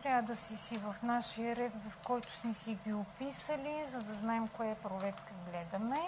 Трябва 0.07 0.21
да 0.21 0.35
си 0.35 0.57
си 0.57 0.77
в 0.77 0.95
нашия 1.03 1.55
ред, 1.55 1.71
в 1.75 1.97
който 1.97 2.35
сме 2.35 2.53
си 2.53 2.77
ги 2.85 2.93
описали, 2.93 3.85
за 3.85 4.03
да 4.03 4.13
знаем 4.13 4.47
коя 4.47 4.75
проветка 4.75 5.33
гледаме. 5.49 6.01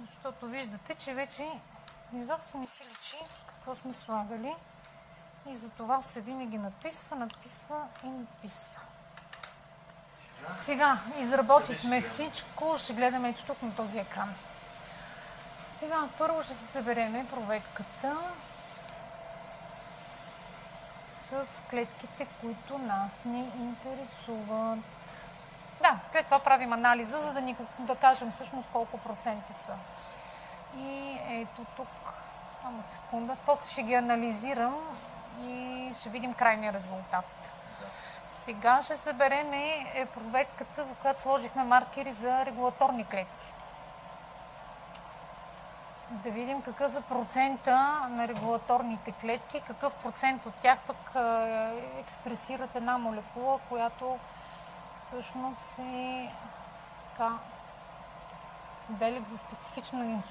Защото 0.00 0.46
виждате, 0.46 0.94
че 0.94 1.14
вече 1.14 1.48
изобщо 2.16 2.58
не 2.58 2.66
си 2.66 2.84
личи 2.84 3.16
какво 3.46 3.74
сме 3.74 3.92
слагали. 3.92 4.54
И 5.50 5.54
за 5.54 5.70
това 5.70 6.00
се 6.00 6.20
винаги 6.20 6.58
надписва, 6.58 7.16
надписва 7.16 7.86
и 8.04 8.08
надписва. 8.08 8.80
Сега 10.52 10.98
изработихме 11.16 12.00
всичко. 12.00 12.74
Ще 12.78 12.92
гледаме 12.92 13.28
ето 13.28 13.44
тук 13.44 13.62
на 13.62 13.74
този 13.74 13.98
екран. 13.98 14.34
Сега 15.78 16.08
първо 16.18 16.42
ще 16.42 16.54
се 16.54 16.66
събереме 16.66 17.26
проветката 17.30 18.18
с 21.42 21.62
клетките, 21.70 22.26
които 22.40 22.78
нас 22.78 23.10
ни 23.24 23.52
интересуват. 23.58 24.78
Да, 25.82 26.00
след 26.04 26.24
това 26.24 26.38
правим 26.38 26.72
анализа, 26.72 27.18
за 27.18 27.32
да, 27.32 27.40
ни, 27.40 27.56
да 27.78 27.96
кажем 27.96 28.30
всъщност 28.30 28.68
колко 28.72 28.98
проценти 28.98 29.52
са. 29.52 29.74
И 30.76 31.18
ето 31.28 31.64
тук, 31.76 32.14
само 32.62 32.82
секунда, 32.92 33.34
после 33.46 33.72
ще 33.72 33.82
ги 33.82 33.94
анализирам 33.94 34.98
и 35.40 35.90
ще 36.00 36.08
видим 36.08 36.34
крайния 36.34 36.72
резултат. 36.72 37.52
Сега 38.28 38.82
ще 38.82 38.96
съберем 38.96 39.52
е 39.52 40.06
проветката, 40.14 40.84
в 40.84 40.94
която 41.02 41.20
сложихме 41.20 41.64
маркери 41.64 42.12
за 42.12 42.46
регулаторни 42.46 43.04
клетки 43.04 43.53
да 46.22 46.30
видим 46.30 46.62
какъв 46.62 46.96
е 46.96 47.00
процента 47.00 48.06
на 48.10 48.28
регулаторните 48.28 49.12
клетки, 49.12 49.60
какъв 49.60 49.94
процент 49.94 50.46
от 50.46 50.54
тях 50.54 50.78
пък 50.86 51.14
експресират 51.98 52.74
една 52.74 52.98
молекула, 52.98 53.58
която 53.68 54.18
всъщност 54.98 55.78
е 55.78 56.32
така, 57.10 57.32
белег 58.90 59.24
за 59.24 59.38
специфично, 59.38 60.22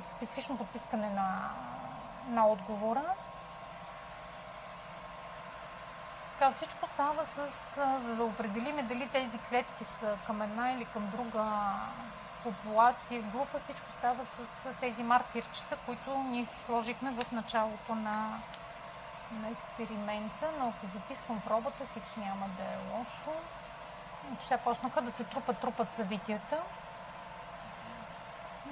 специфично 0.00 0.58
потискане 0.58 1.10
на, 1.10 1.50
на 2.28 2.46
отговора. 2.46 3.04
Така, 6.32 6.50
всичко 6.52 6.86
става 6.86 7.24
с, 7.24 7.48
за 8.00 8.14
да 8.14 8.24
определиме 8.24 8.82
дали 8.82 9.08
тези 9.08 9.38
клетки 9.38 9.84
са 9.84 10.16
към 10.26 10.42
една 10.42 10.72
или 10.72 10.84
към 10.84 11.10
друга 11.10 11.72
популация, 12.46 13.22
група, 13.22 13.58
всичко 13.58 13.92
става 13.92 14.24
с 14.24 14.68
тези 14.80 15.02
маркерчета, 15.02 15.76
които 15.86 16.18
ние 16.18 16.44
си 16.44 16.62
сложихме 16.62 17.10
в 17.10 17.32
началото 17.32 17.94
на, 17.94 18.38
на 19.32 19.48
експеримента, 19.50 20.48
но 20.58 20.68
ако 20.68 20.86
записвам 20.86 21.40
пробата, 21.40 21.84
хич 21.94 22.16
няма 22.16 22.46
да 22.58 22.62
е 22.62 22.98
лошо. 22.98 23.30
Сега 24.42 24.58
почнаха 24.58 25.02
да 25.02 25.10
се 25.10 25.24
трупат, 25.24 25.58
трупат 25.58 25.92
събитията. 25.92 26.58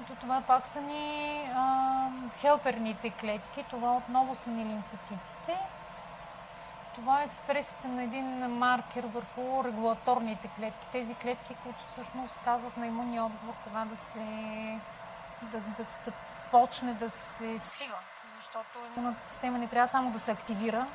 Ето 0.02 0.14
това 0.20 0.40
пак 0.40 0.66
са 0.66 0.80
ни 0.80 1.50
а, 1.54 2.08
хелперните 2.40 3.10
клетки. 3.10 3.64
Това 3.70 3.96
отново 3.96 4.34
са 4.34 4.50
ни 4.50 4.64
лимфоцитите. 4.64 5.58
Това 6.94 7.20
е 7.20 7.24
експресията 7.24 7.88
на 7.88 8.02
един 8.02 8.48
маркер 8.48 9.04
върху 9.04 9.64
регулаторните 9.64 10.48
клетки. 10.48 10.86
Тези 10.92 11.14
клетки, 11.14 11.54
които 11.62 11.78
всъщност 11.92 12.40
казват 12.44 12.76
на 12.76 12.86
имунния 12.86 13.24
отговор 13.24 13.54
кога 13.64 13.84
да 13.84 13.96
се 13.96 14.20
да, 15.42 15.60
да, 15.60 15.84
да 16.04 16.12
почне 16.50 16.94
да 16.94 17.10
се 17.10 17.58
свива. 17.58 17.98
Защото 18.36 18.78
имунната 18.96 19.22
система 19.22 19.58
не 19.58 19.66
трябва 19.66 19.88
само 19.88 20.10
да 20.10 20.18
се 20.18 20.32
активира, 20.32 20.86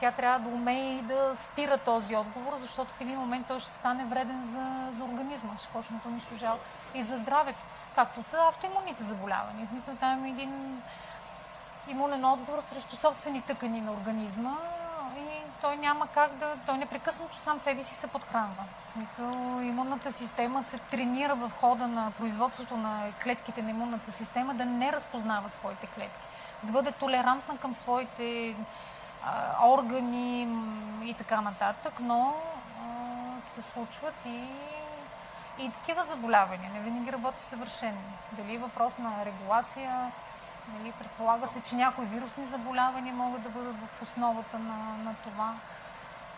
тя 0.00 0.12
трябва 0.12 0.38
да 0.38 0.56
умее 0.56 0.98
и 0.98 1.02
да 1.02 1.36
спира 1.36 1.78
този 1.78 2.16
отговор, 2.16 2.56
защото 2.56 2.94
в 2.94 3.00
един 3.00 3.18
момент 3.18 3.46
той 3.46 3.60
ще 3.60 3.70
стане 3.70 4.04
вреден 4.04 4.42
за, 4.42 4.96
за 4.96 5.04
организма, 5.04 5.58
ще 5.58 5.68
почне 5.68 6.00
да 6.02 6.08
унищожава 6.08 6.58
и 6.94 7.02
за 7.02 7.18
здравето, 7.18 7.58
както 7.94 8.22
са 8.22 8.38
автоимунните 8.48 9.02
заболявания. 9.02 9.66
В 9.66 9.68
смисъл, 9.68 9.94
там 9.96 10.24
е 10.24 10.28
един 10.28 10.82
имунен 11.88 12.24
отговор 12.24 12.60
срещу 12.60 12.96
собствени 12.96 13.42
тъкани 13.42 13.80
на 13.80 13.92
организма 13.92 14.56
той 15.62 15.76
няма 15.76 16.06
как 16.06 16.36
да... 16.36 16.56
Той 16.66 16.78
непрекъснато 16.78 17.38
сам 17.38 17.58
себе 17.58 17.82
си 17.82 17.94
се 17.94 18.06
подхранва. 18.06 18.64
Смисъл, 18.92 19.60
имунната 19.60 20.12
система 20.12 20.62
се 20.62 20.78
тренира 20.78 21.34
в 21.34 21.52
хода 21.60 21.88
на 21.88 22.10
производството 22.10 22.76
на 22.76 23.12
клетките 23.22 23.62
на 23.62 23.70
имунната 23.70 24.12
система 24.12 24.54
да 24.54 24.64
не 24.64 24.92
разпознава 24.92 25.48
своите 25.48 25.86
клетки, 25.86 26.26
да 26.62 26.72
бъде 26.72 26.92
толерантна 26.92 27.56
към 27.56 27.74
своите 27.74 28.56
а, 29.24 29.68
органи 29.68 30.48
и 31.04 31.14
така 31.14 31.40
нататък, 31.40 31.92
но 32.00 32.34
а, 32.34 33.50
се 33.54 33.62
случват 33.62 34.14
и, 34.26 34.44
и 35.58 35.70
такива 35.70 36.02
заболявания. 36.02 36.70
Не 36.72 36.80
винаги 36.80 37.12
работи 37.12 37.42
съвършено. 37.42 38.00
Дали 38.32 38.54
е 38.54 38.58
въпрос 38.58 38.98
на 38.98 39.24
регулация, 39.24 40.12
нали, 40.68 40.92
предполага 40.92 41.46
се, 41.46 41.60
че 41.60 41.76
някои 41.76 42.06
вирусни 42.06 42.44
заболявания 42.44 43.14
могат 43.14 43.42
да 43.42 43.48
бъдат 43.48 43.76
в 43.76 44.02
основата 44.02 44.58
на, 44.58 44.96
на 45.04 45.14
това. 45.14 45.54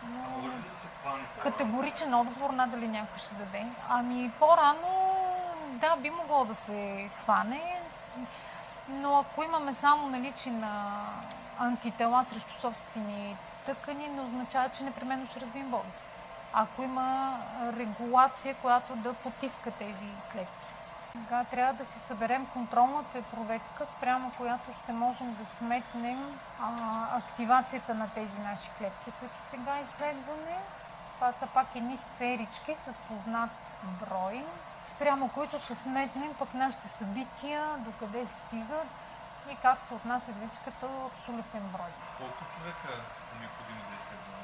Но, 0.09 0.47
да 0.47 0.77
се 0.77 0.87
категоричен 1.43 2.13
отговор 2.13 2.49
надали 2.49 2.87
някой 2.87 3.19
ще 3.19 3.35
даде. 3.35 3.65
Ами 3.89 4.31
по-рано, 4.39 5.15
да, 5.69 5.95
би 5.95 6.09
могло 6.09 6.45
да 6.45 6.55
се 6.55 7.09
хване, 7.23 7.81
но 8.89 9.17
ако 9.19 9.43
имаме 9.43 9.73
само 9.73 10.07
наличие 10.07 10.51
на 10.51 11.05
антитела 11.59 12.23
срещу 12.23 12.53
собствени 12.53 13.37
тъкани, 13.65 14.07
не 14.07 14.21
означава, 14.21 14.69
че 14.69 14.83
непременно 14.83 15.27
ще 15.27 15.39
развием 15.39 15.69
болест. 15.69 16.13
Ако 16.53 16.83
има 16.83 17.39
регулация, 17.77 18.55
която 18.55 18.95
да 18.95 19.13
потиска 19.13 19.71
тези 19.71 20.07
клетки. 20.31 20.64
Сега 21.15 21.43
трябва 21.43 21.73
да 21.73 21.85
си 21.85 21.99
съберем 21.99 22.47
контролната 22.53 23.21
проверка, 23.21 23.85
спрямо 23.85 24.31
която 24.37 24.73
ще 24.73 24.93
можем 24.93 25.35
да 25.35 25.45
сметнем 25.45 26.39
а, 26.61 27.17
активацията 27.17 27.93
на 27.93 28.09
тези 28.09 28.41
наши 28.41 28.69
клетки, 28.77 29.11
които 29.19 29.33
сега 29.49 29.79
изследваме. 29.79 30.57
Това 31.15 31.31
са 31.31 31.47
пак 31.47 31.67
едни 31.75 31.97
сферички 31.97 32.75
с 32.75 32.99
познат 33.07 33.49
брой, 33.83 34.45
спрямо 34.83 35.29
които 35.29 35.57
ще 35.57 35.75
сметнем 35.75 36.33
пък 36.39 36.53
нашите 36.53 36.87
събития, 36.87 37.75
докъде 37.77 38.25
стигат 38.25 38.87
и 39.51 39.55
как 39.55 39.81
се 39.81 39.93
отнася 39.93 40.31
вече 40.31 40.59
като 40.65 40.85
абсолютен 41.05 41.63
брой. 41.73 41.91
Колко 42.17 42.43
човека 42.55 42.87
са 43.29 43.39
необходими 43.39 43.81
за 43.89 43.95
изследването? 43.95 44.35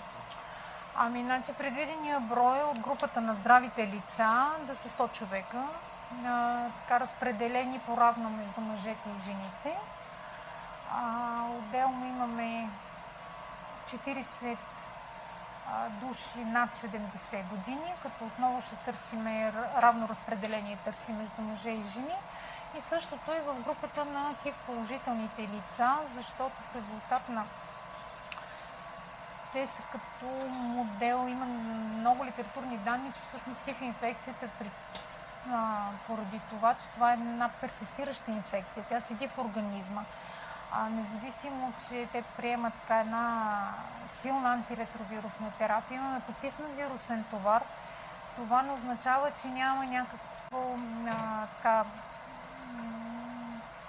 Ами, 0.95 1.23
значи 1.23 1.53
предвидения 1.53 2.19
брой 2.19 2.59
от 2.61 2.79
групата 2.79 3.21
на 3.21 3.33
здравите 3.33 3.87
лица 3.87 4.47
да 4.67 4.75
са 4.75 4.89
100 4.89 5.11
човека, 5.11 5.63
а, 6.25 6.65
така 6.69 6.99
разпределени 6.99 7.79
по-равно 7.79 8.29
между 8.29 8.61
мъжете 8.61 9.09
и 9.09 9.21
жените. 9.21 9.77
А, 10.93 11.43
отделно 11.57 12.05
имаме 12.05 12.69
40 13.85 14.57
а, 15.67 15.89
души 15.89 16.45
над 16.45 16.75
70 16.75 17.49
години, 17.49 17.93
като 18.03 18.25
отново 18.25 18.61
ще 18.61 18.75
търсиме 18.75 19.53
равно 19.81 20.07
разпределение 20.07 20.77
търси 20.85 21.13
между 21.13 21.41
мъже 21.41 21.69
и 21.69 21.83
жени. 21.83 22.15
И 22.77 22.81
същото 22.81 23.31
и 23.31 23.39
в 23.39 23.63
групата 23.63 24.05
на 24.05 24.35
ХИВ 24.43 24.55
положителните 24.65 25.41
лица, 25.41 25.97
защото 26.15 26.55
в 26.71 26.75
резултат 26.75 27.29
на 27.29 27.45
те 29.53 29.67
са 29.67 29.83
като 29.91 30.47
модел, 30.51 31.27
има 31.29 31.45
много 31.99 32.25
литературни 32.25 32.77
данни, 32.77 33.11
че 33.13 33.19
всъщност 33.27 33.65
ХИВ 33.65 33.81
инфекцията 33.81 34.47
при, 34.59 34.71
а, 35.49 35.87
поради 36.07 36.41
това, 36.49 36.73
че 36.73 36.87
това 36.87 37.11
е 37.11 37.13
една 37.13 37.49
персистираща 37.49 38.31
инфекция. 38.31 38.85
Тя 38.89 38.99
седи 38.99 39.27
в 39.27 39.37
организма. 39.37 40.03
А, 40.71 40.89
независимо, 40.89 41.73
че 41.89 42.07
те 42.11 42.23
приемат 42.37 42.73
така 42.73 42.99
една 42.99 43.59
силна 44.07 44.53
антиретровирусна 44.53 45.51
терапия, 45.57 45.95
имаме 45.95 46.19
потиснат 46.19 46.75
вирусен 46.75 47.23
товар, 47.29 47.63
това 48.35 48.61
не 48.61 48.71
означава, 48.71 49.31
че 49.41 49.47
няма 49.47 49.85
някакво 49.85 50.75
а, 51.07 51.47
така, 51.47 51.85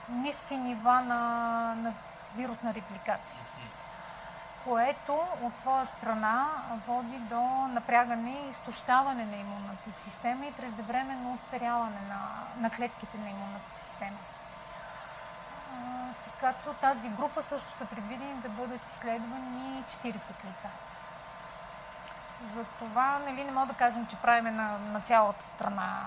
ниски 0.08 0.56
нива 0.56 1.00
на, 1.00 1.18
на 1.74 1.92
вирусна 2.36 2.74
репликация, 2.74 3.42
което 4.64 5.20
от 5.42 5.56
своя 5.56 5.86
страна 5.86 6.48
води 6.86 7.18
до 7.18 7.40
напрягане 7.68 8.30
и 8.30 8.48
изтощаване 8.48 9.24
на 9.24 9.36
имунната 9.36 9.92
система 9.92 10.46
и 10.46 10.52
преждевременно 10.52 11.32
устаряване 11.34 12.00
на, 12.08 12.28
на 12.56 12.70
клетките 12.70 13.18
на 13.18 13.30
имунната 13.30 13.70
система. 13.70 14.18
Така 16.24 16.52
че 16.62 16.68
от 16.68 16.76
тази 16.76 17.08
група 17.08 17.42
също 17.42 17.76
са 17.76 17.84
предвидени 17.86 18.34
да 18.34 18.48
бъдат 18.48 18.84
изследвани 18.84 19.84
40 19.86 20.14
лица. 20.14 20.68
За 22.44 22.64
това 22.64 23.18
нали, 23.18 23.44
не 23.44 23.52
мога 23.52 23.66
да 23.66 23.74
кажем, 23.74 24.06
че 24.06 24.16
правиме 24.16 24.50
на, 24.50 24.78
на 24.78 25.00
цялата 25.00 25.46
страна 25.46 26.00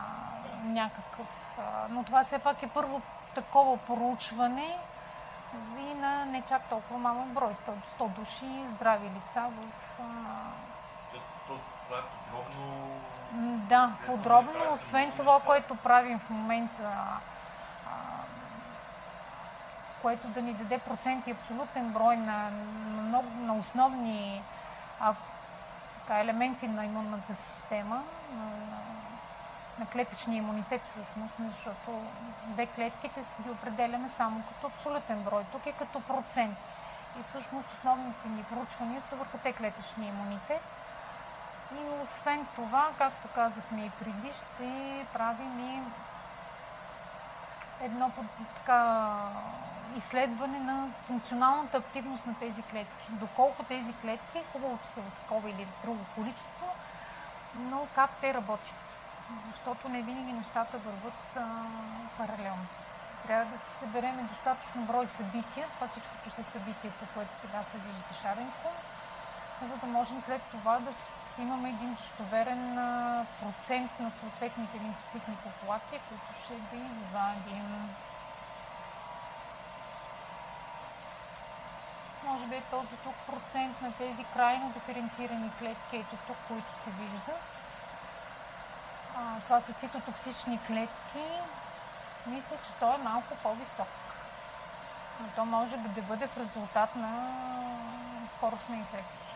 някакъв. 0.63 1.58
Но 1.89 2.04
това 2.04 2.24
все 2.24 2.39
пак 2.39 2.63
е 2.63 2.68
първо 2.68 3.02
такова 3.36 3.78
проучване 3.78 4.78
и 5.78 5.94
на 5.94 6.26
не 6.26 6.41
чак 6.41 6.70
толкова 6.70 7.00
малък 7.00 7.28
брой, 7.28 7.54
100, 7.54 7.74
100 8.00 8.08
души 8.08 8.68
здрави 8.68 9.10
лица 9.10 9.41
в... 9.41 9.68
Това 11.88 11.98
е 11.98 12.02
подробно... 12.02 12.88
Да, 13.70 13.91
подробно. 14.06 14.74
Освен 14.74 15.12
това, 15.12 15.39
което 15.39 15.76
правим 15.76 16.20
в 16.20 16.30
момента, 16.30 16.91
което 20.02 20.28
да 20.28 20.41
ни 20.41 20.54
даде 20.54 20.78
процент 20.78 21.28
и 21.28 21.32
абсолютен 21.32 21.89
брой 21.89 22.18
на, 22.18 22.50
на, 22.91 23.22
на 23.22 23.56
основни 23.56 24.41
а, 25.00 25.13
така, 26.00 26.20
елементи 26.20 26.68
на 26.68 26.86
имунната 26.86 27.36
система, 27.36 28.04
на, 28.32 28.46
на 29.79 29.85
клетъчния 29.85 30.38
имунитет 30.38 30.83
всъщност, 30.83 31.35
защото 31.51 31.91
Б 32.45 32.65
клетките 32.67 33.23
си 33.23 33.35
ги 33.43 33.49
определяме 33.49 34.09
само 34.09 34.43
като 34.43 34.67
абсолютен 34.67 35.23
брой. 35.23 35.43
Тук 35.51 35.65
е 35.65 35.71
като 35.71 35.99
процент. 35.99 36.57
И 37.19 37.23
всъщност 37.23 37.73
основните 37.77 38.27
ни 38.27 38.43
проучвания 38.43 39.01
са 39.01 39.15
върху 39.15 39.38
те 39.38 39.53
клетъчния 39.53 40.09
имунитет. 40.09 40.61
И 41.73 42.03
освен 42.03 42.47
това, 42.55 42.89
както 42.97 43.27
казахме 43.35 43.85
и 43.85 43.89
преди, 43.89 44.31
ще 44.31 45.05
правим 45.13 45.59
и 45.59 45.81
едно 47.81 48.11
така 48.55 49.17
изследване 49.95 50.59
на 50.59 50.88
функционалната 51.07 51.77
активност 51.77 52.27
на 52.27 52.35
тези 52.35 52.61
клетки. 52.61 53.05
Доколко 53.09 53.63
тези 53.63 53.93
клетки, 53.93 54.43
хубаво, 54.51 54.79
че 54.81 54.88
са 54.88 55.01
в 55.01 55.11
такова 55.11 55.49
или 55.49 55.67
друго 55.83 56.05
количество, 56.15 56.65
но 57.59 57.88
как 57.95 58.09
те 58.21 58.33
работят 58.33 58.75
защото 59.33 59.89
не 59.89 60.01
винаги 60.01 60.33
нещата 60.33 60.77
върват 60.77 61.35
а, 61.35 61.65
паралелно. 62.17 62.65
Трябва 63.27 63.51
да 63.51 63.57
се 63.57 63.71
събереме 63.71 64.23
достатъчно 64.23 64.85
брой 64.85 65.07
събития, 65.07 65.67
това 65.67 65.88
всичкото 65.88 66.29
са 66.35 66.43
събитията, 66.43 67.05
което 67.13 67.39
сега 67.41 67.63
се 67.63 67.77
вижда 67.77 68.13
шаренко, 68.21 68.69
за 69.61 69.78
да 69.78 69.88
можем 69.88 70.19
след 70.19 70.41
това 70.41 70.80
да 70.80 70.91
имаме 71.41 71.69
един 71.69 71.93
достоверен 71.93 72.76
процент 73.41 73.91
на 73.99 74.11
съответните 74.11 74.80
лимфоцитни 74.80 75.36
популации, 75.36 75.99
които 76.09 76.43
ще 76.43 76.53
да 76.53 76.84
извадим. 76.84 77.89
Може 82.26 82.47
би 82.47 82.55
е 82.55 82.61
този 82.61 82.95
тук 83.03 83.15
процент 83.28 83.82
на 83.82 83.91
тези 83.91 84.23
крайно 84.23 84.71
диференцирани 84.73 85.51
клетки, 85.59 85.97
ето 85.97 86.15
тук, 86.28 86.38
които 86.47 86.78
се 86.84 86.89
виждат 86.89 87.55
а, 89.16 89.39
това 89.43 89.61
са 89.61 89.74
цитотоксични 89.74 90.59
клетки, 90.68 91.26
мисля, 92.26 92.57
че 92.63 92.70
той 92.80 92.95
е 92.95 92.97
малко 92.97 93.36
по-висок. 93.43 93.88
Но 95.20 95.28
то 95.36 95.45
може 95.45 95.78
да 95.78 96.01
бъде 96.01 96.28
в 96.28 96.38
резултат 96.38 96.95
на 96.95 97.36
скорошна 98.28 98.76
инфекция. 98.76 99.36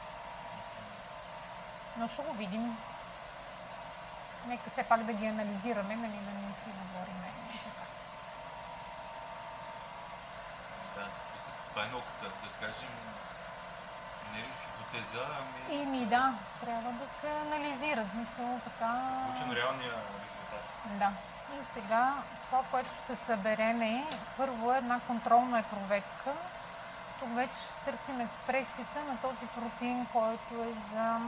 Но 1.98 2.08
ще 2.08 2.22
го 2.22 2.34
видим. 2.34 2.78
Нека 4.46 4.70
все 4.70 4.84
пак 4.84 5.04
да 5.04 5.14
ги 5.14 5.26
анализираме, 5.26 5.96
нали 5.96 6.18
да 6.18 6.32
не 6.32 6.54
си 6.54 6.70
говорим. 6.70 7.16
Да, 10.96 11.08
това 11.70 11.84
е 11.84 11.88
науката, 11.88 12.26
да 12.26 12.66
кажем 12.66 12.90
не 14.34 14.40
е 14.40 14.50
хипотеза, 14.62 15.26
ами... 15.40 15.82
И 15.82 15.86
ми 15.86 16.06
да, 16.06 16.34
трябва 16.66 16.92
да 16.92 17.08
се 17.08 17.28
анализира, 17.28 18.06
смисъл 18.06 18.60
така... 18.64 19.02
Учен 19.36 19.52
реалния 19.52 19.92
резултат. 19.92 20.66
Да. 20.86 21.12
И 21.56 21.64
сега 21.74 22.14
това, 22.46 22.64
което 22.72 22.90
ще 23.04 23.16
съберем 23.16 23.82
е 23.82 24.06
първо 24.38 24.74
една 24.74 25.00
контролна 25.08 25.64
проверка. 25.64 26.34
Тук 27.20 27.36
вече 27.36 27.54
ще 27.54 27.92
търсим 27.92 28.22
експресията 28.22 29.04
на 29.08 29.18
този 29.18 29.46
протеин, 29.48 30.06
който 30.06 30.54
е 30.54 30.74
за 30.94 31.20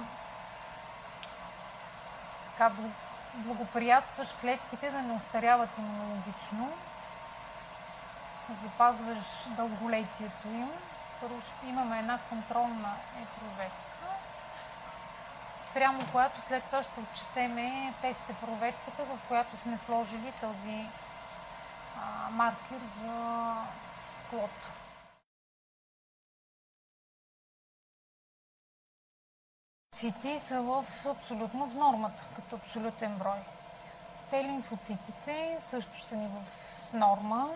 така, 2.58 2.72
благоприятстваш 3.36 4.30
клетките 4.42 4.92
да 4.92 5.02
не 5.02 5.14
остаряват 5.14 5.78
имунологично, 5.78 6.70
запазваш 8.64 9.24
дълголетието 9.48 10.48
им. 10.48 10.72
Първо 11.22 11.42
имаме 11.68 12.00
една 12.00 12.20
контролна 12.30 12.96
епроветка, 13.22 14.08
спрямо 15.70 16.12
която 16.12 16.42
след 16.42 16.64
това 16.64 16.84
ще 16.84 17.00
отчетеме 17.00 17.94
тест 18.02 18.22
проветката, 18.42 19.04
в 19.04 19.20
която 19.28 19.58
сме 19.58 19.78
сложили 19.78 20.34
този 20.42 20.90
а, 21.98 22.30
маркер 22.30 22.80
за 22.98 23.56
клод. 24.30 24.52
Лимфоцити 30.04 30.40
са 30.40 30.62
в 30.62 30.86
абсолютно 31.10 31.68
в 31.68 31.76
нормата, 31.76 32.24
като 32.36 32.56
абсолютен 32.56 33.18
брой. 33.18 33.40
Те 34.30 34.44
лимфоцитите 34.44 35.58
също 35.60 36.04
са 36.04 36.16
ни 36.16 36.28
в 36.28 36.44
норма, 36.94 37.50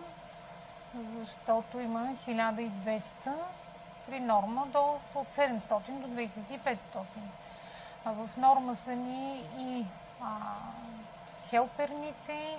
защото 1.18 1.80
има 1.80 2.14
1200 2.26 3.32
при 4.06 4.20
норма 4.20 4.66
до, 4.66 4.98
от 5.14 5.28
700 5.28 5.90
до 5.90 6.08
2500. 6.08 6.76
А 8.04 8.12
в 8.12 8.36
норма 8.36 8.76
са 8.76 8.94
ни 8.94 9.42
и 9.58 9.86
а, 10.20 10.36
хелперните, 11.48 12.58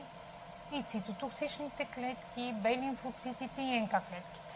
и 0.71 0.83
цитотоксичните 0.83 1.85
клетки, 1.85 2.53
Б 2.53 2.69
лимфоцитите 2.69 3.61
и 3.61 3.81
НК 3.81 3.91
клетките. 3.91 4.55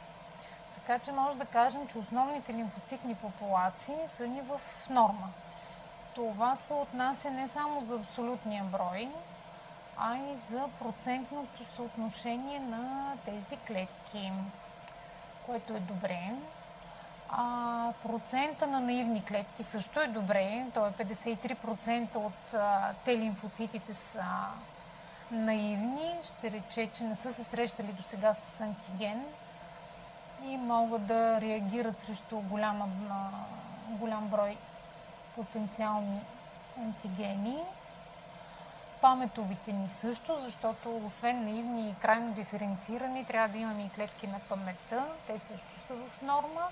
Така 0.75 0.99
че 0.99 1.11
може 1.11 1.37
да 1.37 1.45
кажем, 1.45 1.87
че 1.87 1.97
основните 1.97 2.53
лимфоцитни 2.53 3.15
популации 3.15 4.07
са 4.07 4.27
ни 4.27 4.41
в 4.41 4.61
норма. 4.89 5.29
Това 6.15 6.55
се 6.55 6.73
отнася 6.73 7.29
не 7.29 7.47
само 7.47 7.81
за 7.81 7.95
абсолютния 7.95 8.63
брой, 8.63 9.09
а 10.03 10.17
и 10.17 10.35
за 10.35 10.69
процентното 10.79 11.63
съотношение 11.75 12.59
на 12.59 13.13
тези 13.25 13.57
клетки, 13.57 14.31
което 15.45 15.73
е 15.73 15.79
добре. 15.79 16.35
А, 17.29 17.93
процента 18.03 18.67
на 18.67 18.79
наивни 18.79 19.23
клетки 19.23 19.63
също 19.63 19.99
е 19.99 20.07
добре. 20.07 20.65
Той 20.73 20.89
е 20.89 20.91
53% 20.91 22.15
от 22.15 22.53
а, 22.53 22.93
те 23.05 23.17
лимфоцитите 23.17 23.93
са 23.93 24.25
наивни. 25.31 26.13
Ще 26.23 26.51
рече, 26.51 26.89
че 26.93 27.03
не 27.03 27.15
са 27.15 27.33
се 27.33 27.43
срещали 27.43 27.93
до 27.93 28.03
сега 28.03 28.33
с 28.33 28.61
антиген 28.61 29.25
и 30.43 30.57
могат 30.57 31.05
да 31.05 31.41
реагират 31.41 31.97
срещу 31.97 32.39
голяма, 32.39 32.87
голям 33.89 34.27
брой 34.27 34.57
потенциални 35.35 36.21
антигени. 36.77 37.63
Паметовите 39.01 39.73
ни 39.73 39.89
също, 39.89 40.39
защото 40.39 40.97
освен 41.05 41.43
наивни 41.43 41.89
и 41.89 41.95
крайно 41.95 42.33
диференцирани, 42.33 43.25
трябва 43.25 43.47
да 43.47 43.57
имаме 43.57 43.83
и 43.83 43.89
клетки 43.89 44.27
на 44.27 44.39
паметта. 44.39 45.05
Те 45.27 45.39
също 45.39 45.79
са 45.87 45.95
в 45.95 46.21
норма. 46.21 46.67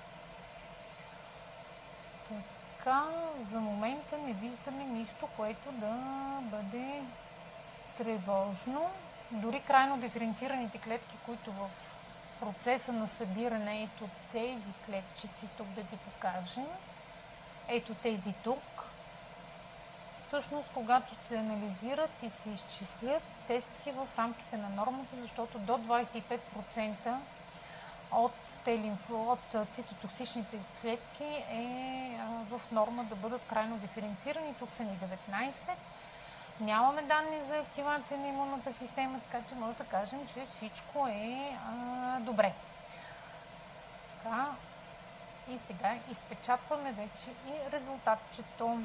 Така, 2.28 3.04
за 3.40 3.60
момента 3.60 4.18
не 4.18 4.32
виждаме 4.32 4.84
нищо, 4.84 5.28
което 5.36 5.72
да 5.72 5.96
бъде 6.42 7.02
тревожно. 7.96 8.90
Дори 9.30 9.60
крайно 9.60 9.98
диференцираните 9.98 10.78
клетки, 10.78 11.14
които 11.26 11.52
в 11.52 11.70
процеса 12.40 12.92
на 12.92 13.06
събиране, 13.06 13.82
ето 13.82 14.08
тези 14.32 14.72
клетчици 14.86 15.48
тук 15.56 15.66
да 15.66 15.82
ги 15.82 15.96
покажем, 15.96 16.66
ето 17.68 17.94
тези 17.94 18.32
тук, 18.32 18.89
всъщност 20.30 20.68
когато 20.74 21.16
се 21.16 21.36
анализират 21.36 22.10
и 22.22 22.28
се 22.30 22.50
изчислят, 22.50 23.22
те 23.46 23.60
са 23.60 23.82
си 23.82 23.92
в 23.92 24.08
рамките 24.18 24.56
на 24.56 24.68
нормата, 24.68 25.16
защото 25.16 25.58
до 25.58 25.72
25% 25.72 27.16
от, 28.12 28.32
телинфо, 28.64 29.22
от 29.32 29.70
цитотоксичните 29.70 30.58
клетки 30.80 31.24
е 31.50 32.20
в 32.50 32.60
норма 32.72 33.04
да 33.04 33.16
бъдат 33.16 33.42
крайно 33.48 33.76
диференцирани. 33.76 34.54
Тук 34.54 34.70
са 34.70 34.84
ни 34.84 34.98
19. 35.30 35.52
Нямаме 36.60 37.02
данни 37.02 37.40
за 37.40 37.56
активация 37.56 38.18
на 38.18 38.28
имунната 38.28 38.72
система, 38.72 39.20
така 39.20 39.46
че 39.48 39.54
може 39.54 39.76
да 39.76 39.84
кажем, 39.84 40.26
че 40.34 40.46
всичко 40.56 41.06
е 41.06 41.58
а, 41.66 42.20
добре. 42.20 42.52
Така. 44.22 44.50
И 45.48 45.58
сега 45.58 45.96
изпечатваме 46.10 46.92
вече 46.92 47.30
и 47.46 47.72
резултатчето. 47.72 48.80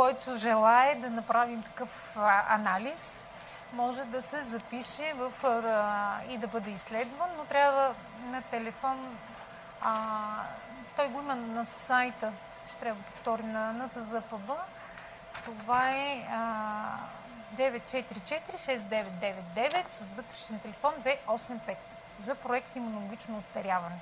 Който 0.00 0.36
желае 0.36 0.94
да 0.94 1.10
направим 1.10 1.62
такъв 1.62 2.16
анализ, 2.48 3.24
може 3.72 4.04
да 4.04 4.22
се 4.22 4.42
запише 4.42 5.12
в, 5.14 5.32
и 6.28 6.38
да 6.38 6.48
бъде 6.48 6.70
изследван, 6.70 7.28
но 7.36 7.44
трябва 7.44 7.94
на 8.24 8.42
телефон 8.42 9.18
а, 9.80 9.94
той 10.96 11.08
го 11.08 11.20
има 11.20 11.34
на 11.34 11.64
сайта, 11.64 12.32
ще 12.68 12.78
трябва 12.78 13.02
да 13.02 13.06
повтори 13.06 13.42
на 13.42 13.72
НЦЗПБ. 13.72 14.50
Това 15.44 15.90
е 15.90 16.28
а, 16.30 16.96
944-6999 17.56 19.90
с 19.90 20.04
вътрешен 20.16 20.58
телефон 20.58 20.92
285 21.26 21.76
за 22.18 22.34
проект 22.34 22.76
имунологично 22.76 23.38
остаряване. 23.38 24.00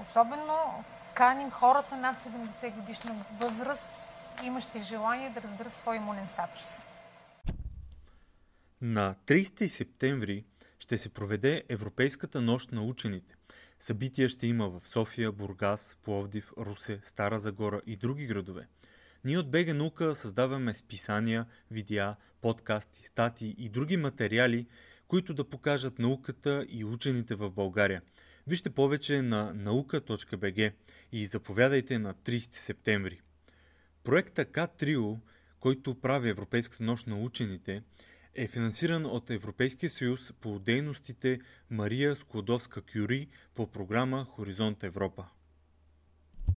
Особено 0.00 0.84
каним 1.14 1.50
хората 1.50 1.96
над 1.96 2.20
70 2.20 2.70
годишна 2.70 3.14
възраст, 3.40 4.11
имащи 4.44 4.78
желание 4.78 5.30
да 5.30 5.42
разберат 5.42 5.76
своя 5.76 5.96
имунен 5.96 6.26
статус. 6.26 6.86
На 8.80 9.14
30 9.26 9.66
септември 9.66 10.44
ще 10.78 10.98
се 10.98 11.08
проведе 11.08 11.62
Европейската 11.68 12.40
нощ 12.40 12.72
на 12.72 12.82
учените. 12.82 13.34
Събития 13.78 14.28
ще 14.28 14.46
има 14.46 14.68
в 14.68 14.88
София, 14.88 15.32
Бургас, 15.32 15.98
Пловдив, 16.02 16.52
Русе, 16.58 17.00
Стара 17.02 17.38
Загора 17.38 17.80
и 17.86 17.96
други 17.96 18.26
градове. 18.26 18.66
Ние 19.24 19.38
от 19.38 19.50
БГ 19.50 19.74
Наука 19.74 20.14
създаваме 20.14 20.74
списания, 20.74 21.46
видеа, 21.70 22.16
подкасти, 22.40 23.06
статии 23.06 23.54
и 23.58 23.68
други 23.68 23.96
материали, 23.96 24.66
които 25.08 25.34
да 25.34 25.50
покажат 25.50 25.98
науката 25.98 26.66
и 26.68 26.84
учените 26.84 27.34
в 27.34 27.50
България. 27.50 28.02
Вижте 28.46 28.70
повече 28.70 29.22
на 29.22 29.54
наука.бг 29.54 30.72
и 31.12 31.26
заповядайте 31.26 31.98
на 31.98 32.14
30 32.14 32.54
септември. 32.54 33.20
Проекта 34.04 34.44
К-Трио, 34.44 35.16
който 35.60 36.00
прави 36.00 36.28
Европейската 36.28 36.84
нощ 36.84 37.06
на 37.06 37.16
учените, 37.16 37.82
е 38.34 38.48
финансиран 38.48 39.06
от 39.06 39.30
Европейския 39.30 39.90
съюз 39.90 40.32
по 40.40 40.58
дейностите 40.58 41.40
Мария 41.70 42.16
Склодовска-Кюри 42.16 43.28
по 43.54 43.66
програма 43.66 44.24
Хоризонт 44.24 44.82
Европа. 44.82 45.26